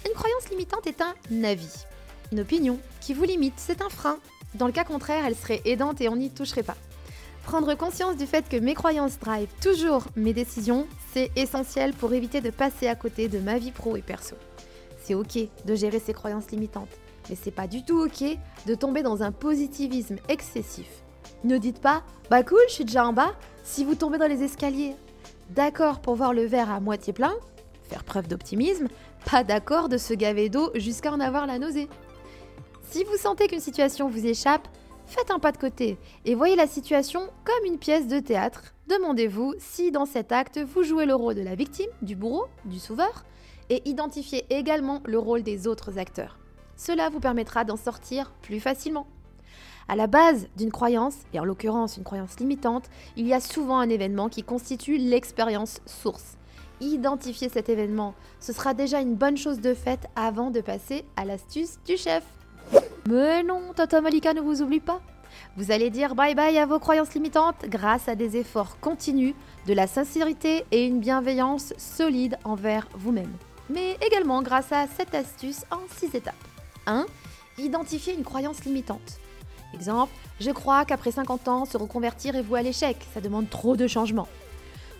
Une 0.06 0.14
croyance 0.14 0.48
limitante 0.50 0.86
est 0.86 1.00
un 1.00 1.14
avis, 1.44 1.84
une 2.30 2.40
opinion 2.40 2.78
qui 3.00 3.14
vous 3.14 3.24
limite, 3.24 3.54
c'est 3.56 3.82
un 3.82 3.88
frein. 3.88 4.18
Dans 4.54 4.66
le 4.66 4.72
cas 4.72 4.84
contraire, 4.84 5.24
elle 5.26 5.36
serait 5.36 5.62
aidante 5.64 6.00
et 6.00 6.08
on 6.08 6.16
n'y 6.16 6.30
toucherait 6.30 6.62
pas. 6.62 6.76
Prendre 7.44 7.74
conscience 7.74 8.16
du 8.16 8.26
fait 8.26 8.48
que 8.48 8.56
mes 8.56 8.74
croyances 8.74 9.18
drivent 9.18 9.48
toujours 9.62 10.04
mes 10.16 10.32
décisions, 10.32 10.86
c'est 11.12 11.30
essentiel 11.36 11.94
pour 11.94 12.12
éviter 12.12 12.40
de 12.40 12.50
passer 12.50 12.88
à 12.88 12.94
côté 12.94 13.28
de 13.28 13.38
ma 13.38 13.58
vie 13.58 13.72
pro 13.72 13.96
et 13.96 14.02
perso. 14.02 14.36
C'est 15.02 15.14
ok 15.14 15.38
de 15.64 15.74
gérer 15.74 15.98
ces 15.98 16.12
croyances 16.12 16.50
limitantes, 16.50 16.94
mais 17.30 17.36
c'est 17.42 17.50
pas 17.50 17.66
du 17.66 17.84
tout 17.84 17.98
ok 17.98 18.36
de 18.66 18.74
tomber 18.74 19.02
dans 19.02 19.22
un 19.22 19.32
positivisme 19.32 20.16
excessif. 20.28 20.88
Ne 21.44 21.56
dites 21.56 21.80
pas 21.80 22.02
bah 22.30 22.42
cool, 22.42 22.60
je 22.68 22.74
suis 22.74 22.84
déjà 22.84 23.06
en 23.06 23.14
bas 23.14 23.34
si 23.64 23.84
vous 23.84 23.94
tombez 23.94 24.18
dans 24.18 24.28
les 24.28 24.42
escaliers. 24.42 24.94
D'accord 25.50 26.00
pour 26.00 26.14
voir 26.14 26.34
le 26.34 26.44
verre 26.44 26.70
à 26.70 26.80
moitié 26.80 27.14
plein, 27.14 27.32
faire 27.84 28.04
preuve 28.04 28.28
d'optimisme, 28.28 28.88
pas 29.30 29.44
d'accord 29.44 29.88
de 29.88 29.96
se 29.96 30.12
gaver 30.12 30.50
d'eau 30.50 30.70
jusqu'à 30.74 31.12
en 31.12 31.20
avoir 31.20 31.46
la 31.46 31.58
nausée. 31.58 31.88
Si 32.90 33.04
vous 33.04 33.18
sentez 33.18 33.48
qu'une 33.48 33.60
situation 33.60 34.08
vous 34.08 34.24
échappe, 34.24 34.66
faites 35.04 35.30
un 35.30 35.38
pas 35.38 35.52
de 35.52 35.58
côté 35.58 35.98
et 36.24 36.34
voyez 36.34 36.56
la 36.56 36.66
situation 36.66 37.20
comme 37.44 37.66
une 37.66 37.78
pièce 37.78 38.08
de 38.08 38.18
théâtre. 38.18 38.72
Demandez-vous 38.88 39.54
si 39.58 39.90
dans 39.90 40.06
cet 40.06 40.32
acte 40.32 40.58
vous 40.58 40.82
jouez 40.82 41.04
le 41.04 41.14
rôle 41.14 41.34
de 41.34 41.42
la 41.42 41.54
victime, 41.54 41.90
du 42.00 42.16
bourreau, 42.16 42.46
du 42.64 42.78
sauveur, 42.78 43.26
et 43.68 43.86
identifiez 43.86 44.46
également 44.48 45.02
le 45.04 45.18
rôle 45.18 45.42
des 45.42 45.66
autres 45.66 45.98
acteurs. 45.98 46.38
Cela 46.76 47.10
vous 47.10 47.20
permettra 47.20 47.64
d'en 47.64 47.76
sortir 47.76 48.32
plus 48.40 48.58
facilement. 48.58 49.06
À 49.88 49.94
la 49.94 50.06
base 50.06 50.48
d'une 50.56 50.72
croyance, 50.72 51.16
et 51.34 51.40
en 51.40 51.44
l'occurrence 51.44 51.98
une 51.98 52.04
croyance 52.04 52.40
limitante, 52.40 52.88
il 53.18 53.26
y 53.26 53.34
a 53.34 53.40
souvent 53.40 53.80
un 53.80 53.90
événement 53.90 54.30
qui 54.30 54.42
constitue 54.42 54.96
l'expérience 54.96 55.82
source. 55.84 56.38
Identifier 56.80 57.50
cet 57.50 57.68
événement, 57.68 58.14
ce 58.40 58.54
sera 58.54 58.72
déjà 58.72 59.02
une 59.02 59.14
bonne 59.14 59.36
chose 59.36 59.60
de 59.60 59.74
faite 59.74 60.06
avant 60.16 60.50
de 60.50 60.62
passer 60.62 61.04
à 61.16 61.26
l'astuce 61.26 61.78
du 61.84 61.98
chef. 61.98 62.24
Mais 63.08 63.42
non, 63.42 63.72
Tata 63.74 64.02
Malika 64.02 64.34
ne 64.34 64.42
vous 64.42 64.60
oublie 64.60 64.80
pas. 64.80 65.00
Vous 65.56 65.70
allez 65.70 65.88
dire 65.88 66.14
bye 66.14 66.34
bye 66.34 66.58
à 66.58 66.66
vos 66.66 66.78
croyances 66.78 67.14
limitantes 67.14 67.64
grâce 67.64 68.06
à 68.06 68.14
des 68.14 68.36
efforts 68.36 68.78
continus, 68.80 69.34
de 69.66 69.72
la 69.72 69.86
sincérité 69.86 70.66
et 70.72 70.84
une 70.84 71.00
bienveillance 71.00 71.72
solide 71.78 72.36
envers 72.44 72.86
vous-même. 72.92 73.32
Mais 73.70 73.96
également 74.06 74.42
grâce 74.42 74.72
à 74.72 74.86
cette 74.86 75.14
astuce 75.14 75.64
en 75.70 75.80
6 75.96 76.16
étapes. 76.16 76.34
1. 76.86 77.06
Identifier 77.56 78.12
une 78.12 78.24
croyance 78.24 78.66
limitante. 78.66 79.20
Exemple, 79.72 80.12
je 80.38 80.50
crois 80.50 80.84
qu'après 80.84 81.10
50 81.10 81.48
ans, 81.48 81.64
se 81.64 81.78
reconvertir 81.78 82.36
est 82.36 82.42
voué 82.42 82.60
à 82.60 82.62
l'échec, 82.62 82.98
ça 83.14 83.22
demande 83.22 83.48
trop 83.48 83.74
de 83.74 83.86
changements. 83.86 84.28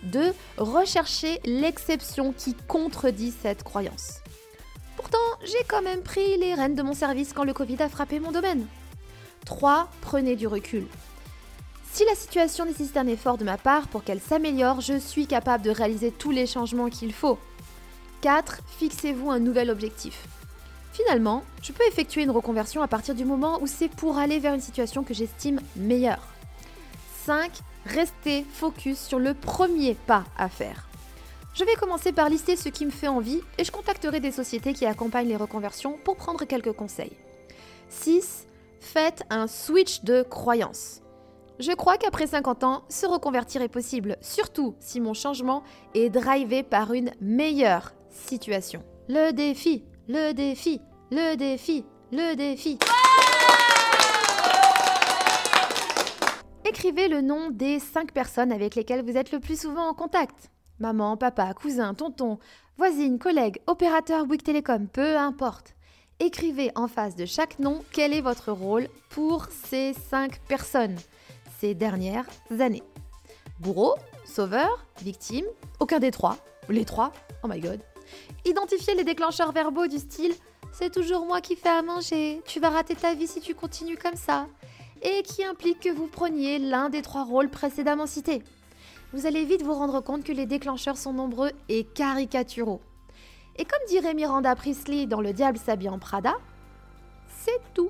2. 0.01 0.33
Rechercher 0.57 1.39
l'exception 1.45 2.33
qui 2.35 2.55
contredit 2.67 3.35
cette 3.39 3.61
croyance. 3.61 4.21
Pourtant, 4.99 5.17
j'ai 5.45 5.63
quand 5.65 5.81
même 5.81 6.01
pris 6.01 6.35
les 6.39 6.53
rênes 6.53 6.75
de 6.75 6.83
mon 6.83 6.93
service 6.93 7.31
quand 7.31 7.45
le 7.45 7.53
Covid 7.53 7.81
a 7.81 7.87
frappé 7.87 8.19
mon 8.19 8.33
domaine. 8.33 8.67
3. 9.45 9.87
Prenez 10.01 10.35
du 10.35 10.45
recul. 10.45 10.85
Si 11.93 12.03
la 12.03 12.15
situation 12.15 12.65
nécessite 12.65 12.97
un 12.97 13.07
effort 13.07 13.37
de 13.37 13.45
ma 13.45 13.57
part 13.57 13.87
pour 13.87 14.03
qu'elle 14.03 14.19
s'améliore, 14.19 14.81
je 14.81 14.99
suis 14.99 15.25
capable 15.25 15.63
de 15.63 15.69
réaliser 15.69 16.11
tous 16.11 16.31
les 16.31 16.45
changements 16.45 16.89
qu'il 16.89 17.13
faut. 17.13 17.39
4. 18.19 18.59
Fixez-vous 18.77 19.31
un 19.31 19.39
nouvel 19.39 19.69
objectif. 19.69 20.27
Finalement, 20.91 21.45
je 21.61 21.71
peux 21.71 21.87
effectuer 21.87 22.23
une 22.23 22.31
reconversion 22.31 22.81
à 22.81 22.89
partir 22.89 23.15
du 23.15 23.23
moment 23.23 23.59
où 23.61 23.67
c'est 23.67 23.87
pour 23.87 24.17
aller 24.17 24.39
vers 24.39 24.53
une 24.53 24.59
situation 24.59 25.05
que 25.05 25.13
j'estime 25.13 25.61
meilleure. 25.77 26.27
5. 27.23 27.49
Restez 27.85 28.45
focus 28.51 28.99
sur 28.99 29.17
le 29.17 29.33
premier 29.33 29.93
pas 29.93 30.25
à 30.37 30.49
faire. 30.49 30.88
Je 31.53 31.65
vais 31.65 31.75
commencer 31.75 32.11
par 32.11 32.29
lister 32.29 32.55
ce 32.55 32.69
qui 32.69 32.85
me 32.85 32.91
fait 32.91 33.07
envie 33.07 33.41
et 33.57 33.63
je 33.63 33.71
contacterai 33.71 34.19
des 34.19 34.31
sociétés 34.31 34.73
qui 34.73 34.85
accompagnent 34.85 35.27
les 35.27 35.35
reconversions 35.35 35.97
pour 36.03 36.15
prendre 36.15 36.45
quelques 36.45 36.73
conseils. 36.73 37.17
6. 37.89 38.47
Faites 38.79 39.23
un 39.29 39.47
switch 39.47 40.03
de 40.03 40.21
croyance. 40.21 41.01
Je 41.59 41.73
crois 41.73 41.97
qu'après 41.97 42.27
50 42.27 42.63
ans, 42.63 42.83
se 42.87 43.05
reconvertir 43.05 43.61
est 43.61 43.67
possible, 43.67 44.17
surtout 44.21 44.75
si 44.79 45.01
mon 45.01 45.13
changement 45.13 45.63
est 45.93 46.09
drivé 46.09 46.63
par 46.63 46.93
une 46.93 47.11
meilleure 47.19 47.93
situation. 48.09 48.81
Le 49.09 49.31
défi, 49.31 49.83
le 50.07 50.31
défi, 50.31 50.79
le 51.11 51.35
défi, 51.35 51.83
le 52.13 52.35
défi. 52.35 52.79
Écrivez 56.63 57.09
le 57.09 57.19
nom 57.19 57.49
des 57.49 57.79
5 57.79 58.13
personnes 58.13 58.53
avec 58.53 58.75
lesquelles 58.75 59.03
vous 59.03 59.17
êtes 59.17 59.33
le 59.33 59.39
plus 59.41 59.59
souvent 59.59 59.89
en 59.89 59.93
contact. 59.93 60.49
Maman, 60.79 61.17
papa, 61.17 61.53
cousin, 61.53 61.93
tonton, 61.93 62.39
voisine, 62.77 63.19
collègue, 63.19 63.59
opérateur 63.67 64.25
Bouygues 64.25 64.43
Télécom, 64.43 64.87
peu 64.87 65.17
importe. 65.17 65.75
Écrivez 66.19 66.71
en 66.75 66.87
face 66.87 67.15
de 67.15 67.25
chaque 67.25 67.59
nom 67.59 67.83
quel 67.91 68.13
est 68.13 68.21
votre 68.21 68.51
rôle 68.51 68.87
pour 69.09 69.47
ces 69.47 69.93
5 69.93 70.39
personnes 70.47 70.97
ces 71.59 71.73
dernières 71.73 72.27
années. 72.59 72.83
Bourreau, 73.59 73.95
sauveur, 74.25 74.85
victime, 75.01 75.45
aucun 75.79 75.99
des 75.99 76.11
trois, 76.11 76.37
les 76.69 76.85
trois, 76.85 77.11
oh 77.43 77.47
my 77.47 77.59
god. 77.59 77.81
Identifiez 78.45 78.95
les 78.95 79.03
déclencheurs 79.03 79.51
verbaux 79.51 79.87
du 79.87 79.97
style 79.97 80.33
c'est 80.71 80.91
toujours 80.91 81.25
moi 81.25 81.41
qui 81.41 81.55
fais 81.55 81.69
à 81.69 81.81
manger, 81.81 82.41
tu 82.45 82.59
vas 82.59 82.69
rater 82.69 82.95
ta 82.95 83.13
vie 83.13 83.27
si 83.27 83.41
tu 83.41 83.55
continues 83.55 83.97
comme 83.97 84.15
ça, 84.15 84.47
et 85.01 85.23
qui 85.23 85.43
implique 85.43 85.79
que 85.79 85.89
vous 85.89 86.07
preniez 86.07 86.59
l'un 86.59 86.89
des 86.89 87.01
trois 87.01 87.23
rôles 87.23 87.49
précédemment 87.49 88.05
cités. 88.05 88.43
Vous 89.11 89.25
allez 89.25 89.43
vite 89.43 89.63
vous 89.63 89.73
rendre 89.73 90.01
compte 90.01 90.23
que 90.23 90.31
les 90.31 90.45
déclencheurs 90.45 90.97
sont 90.97 91.13
nombreux 91.13 91.51
et 91.67 91.83
caricaturaux. 91.83 92.79
Et 93.57 93.65
comme 93.65 93.79
dirait 93.87 94.13
Miranda 94.13 94.55
Priestley 94.55 95.07
dans 95.07 95.19
Le 95.19 95.33
diable 95.33 95.57
s'habille 95.57 95.89
en 95.89 95.97
Prada, 95.97 96.35
c'est 97.27 97.59
tout. 97.73 97.89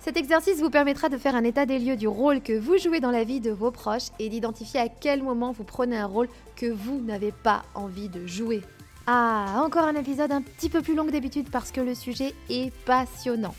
Cet 0.00 0.16
exercice 0.16 0.60
vous 0.60 0.70
permettra 0.70 1.08
de 1.08 1.16
faire 1.16 1.36
un 1.36 1.44
état 1.44 1.64
des 1.64 1.78
lieux 1.78 1.96
du 1.96 2.08
rôle 2.08 2.40
que 2.40 2.58
vous 2.58 2.76
jouez 2.76 3.00
dans 3.00 3.10
la 3.10 3.24
vie 3.24 3.40
de 3.40 3.52
vos 3.52 3.70
proches 3.70 4.08
et 4.18 4.28
d'identifier 4.28 4.80
à 4.80 4.88
quel 4.88 5.22
moment 5.22 5.52
vous 5.52 5.64
prenez 5.64 5.96
un 5.96 6.06
rôle 6.06 6.28
que 6.56 6.66
vous 6.66 7.00
n'avez 7.00 7.32
pas 7.32 7.62
envie 7.74 8.08
de 8.08 8.26
jouer. 8.26 8.62
Ah, 9.06 9.62
encore 9.64 9.84
un 9.84 9.94
épisode 9.94 10.32
un 10.32 10.42
petit 10.42 10.68
peu 10.68 10.82
plus 10.82 10.96
long 10.96 11.06
que 11.06 11.12
d'habitude 11.12 11.50
parce 11.50 11.70
que 11.70 11.80
le 11.80 11.94
sujet 11.94 12.34
est 12.50 12.74
passionnant. 12.84 13.54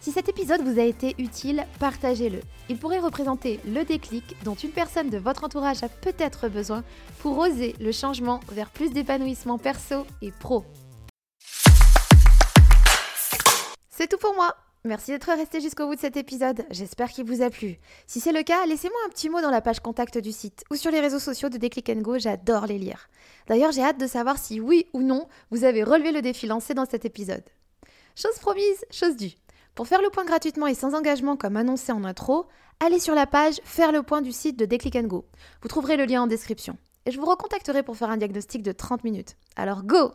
Si 0.00 0.12
cet 0.12 0.28
épisode 0.28 0.62
vous 0.62 0.78
a 0.78 0.84
été 0.84 1.16
utile, 1.18 1.66
partagez-le. 1.80 2.40
Il 2.68 2.78
pourrait 2.78 3.00
représenter 3.00 3.58
le 3.66 3.84
déclic 3.84 4.36
dont 4.44 4.54
une 4.54 4.70
personne 4.70 5.10
de 5.10 5.18
votre 5.18 5.42
entourage 5.42 5.82
a 5.82 5.88
peut-être 5.88 6.48
besoin 6.48 6.84
pour 7.18 7.36
oser 7.38 7.74
le 7.80 7.90
changement 7.90 8.40
vers 8.52 8.70
plus 8.70 8.90
d'épanouissement 8.90 9.58
perso 9.58 10.06
et 10.22 10.30
pro. 10.30 10.64
C'est 13.90 14.06
tout 14.06 14.18
pour 14.18 14.34
moi. 14.34 14.54
Merci 14.84 15.10
d'être 15.10 15.26
resté 15.26 15.60
jusqu'au 15.60 15.88
bout 15.88 15.96
de 15.96 16.00
cet 16.00 16.16
épisode, 16.16 16.64
j'espère 16.70 17.10
qu'il 17.10 17.24
vous 17.24 17.42
a 17.42 17.50
plu. 17.50 17.78
Si 18.06 18.20
c'est 18.20 18.32
le 18.32 18.44
cas, 18.44 18.64
laissez-moi 18.64 18.98
un 19.06 19.10
petit 19.10 19.28
mot 19.28 19.40
dans 19.40 19.50
la 19.50 19.60
page 19.60 19.80
contact 19.80 20.16
du 20.18 20.30
site 20.30 20.64
ou 20.70 20.76
sur 20.76 20.92
les 20.92 21.00
réseaux 21.00 21.18
sociaux 21.18 21.48
de 21.48 21.58
Déclic 21.58 21.90
Go, 22.00 22.16
j'adore 22.16 22.66
les 22.66 22.78
lire. 22.78 23.08
D'ailleurs, 23.48 23.72
j'ai 23.72 23.82
hâte 23.82 23.98
de 23.98 24.06
savoir 24.06 24.38
si 24.38 24.60
oui 24.60 24.86
ou 24.92 25.02
non 25.02 25.26
vous 25.50 25.64
avez 25.64 25.82
relevé 25.82 26.12
le 26.12 26.22
défi 26.22 26.46
lancé 26.46 26.74
dans 26.74 26.86
cet 26.86 27.04
épisode. 27.04 27.42
Chose 28.14 28.38
promise, 28.40 28.84
chose 28.92 29.16
due. 29.16 29.34
Pour 29.78 29.86
faire 29.86 30.02
le 30.02 30.10
point 30.10 30.24
gratuitement 30.24 30.66
et 30.66 30.74
sans 30.74 30.96
engagement 30.96 31.36
comme 31.36 31.56
annoncé 31.56 31.92
en 31.92 32.02
intro, 32.02 32.48
allez 32.84 32.98
sur 32.98 33.14
la 33.14 33.26
page 33.26 33.60
Faire 33.62 33.92
le 33.92 34.02
point 34.02 34.22
du 34.22 34.32
site 34.32 34.58
de 34.58 34.64
Déclic 34.64 35.00
Go. 35.06 35.24
Vous 35.62 35.68
trouverez 35.68 35.96
le 35.96 36.04
lien 36.04 36.22
en 36.22 36.26
description. 36.26 36.76
Et 37.06 37.12
je 37.12 37.20
vous 37.20 37.26
recontacterai 37.26 37.84
pour 37.84 37.96
faire 37.96 38.10
un 38.10 38.16
diagnostic 38.16 38.64
de 38.64 38.72
30 38.72 39.04
minutes. 39.04 39.36
Alors 39.54 39.84
go 39.84 40.10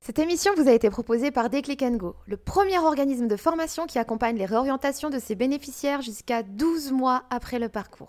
Cette 0.00 0.18
émission 0.18 0.52
vous 0.56 0.68
a 0.68 0.72
été 0.72 0.88
proposée 0.88 1.30
par 1.30 1.50
Déclic 1.50 1.84
Go, 1.98 2.16
le 2.24 2.38
premier 2.38 2.78
organisme 2.78 3.28
de 3.28 3.36
formation 3.36 3.84
qui 3.84 3.98
accompagne 3.98 4.38
les 4.38 4.46
réorientations 4.46 5.10
de 5.10 5.18
ses 5.18 5.34
bénéficiaires 5.34 6.00
jusqu'à 6.00 6.42
12 6.42 6.92
mois 6.92 7.24
après 7.28 7.58
le 7.58 7.68
parcours. 7.68 8.00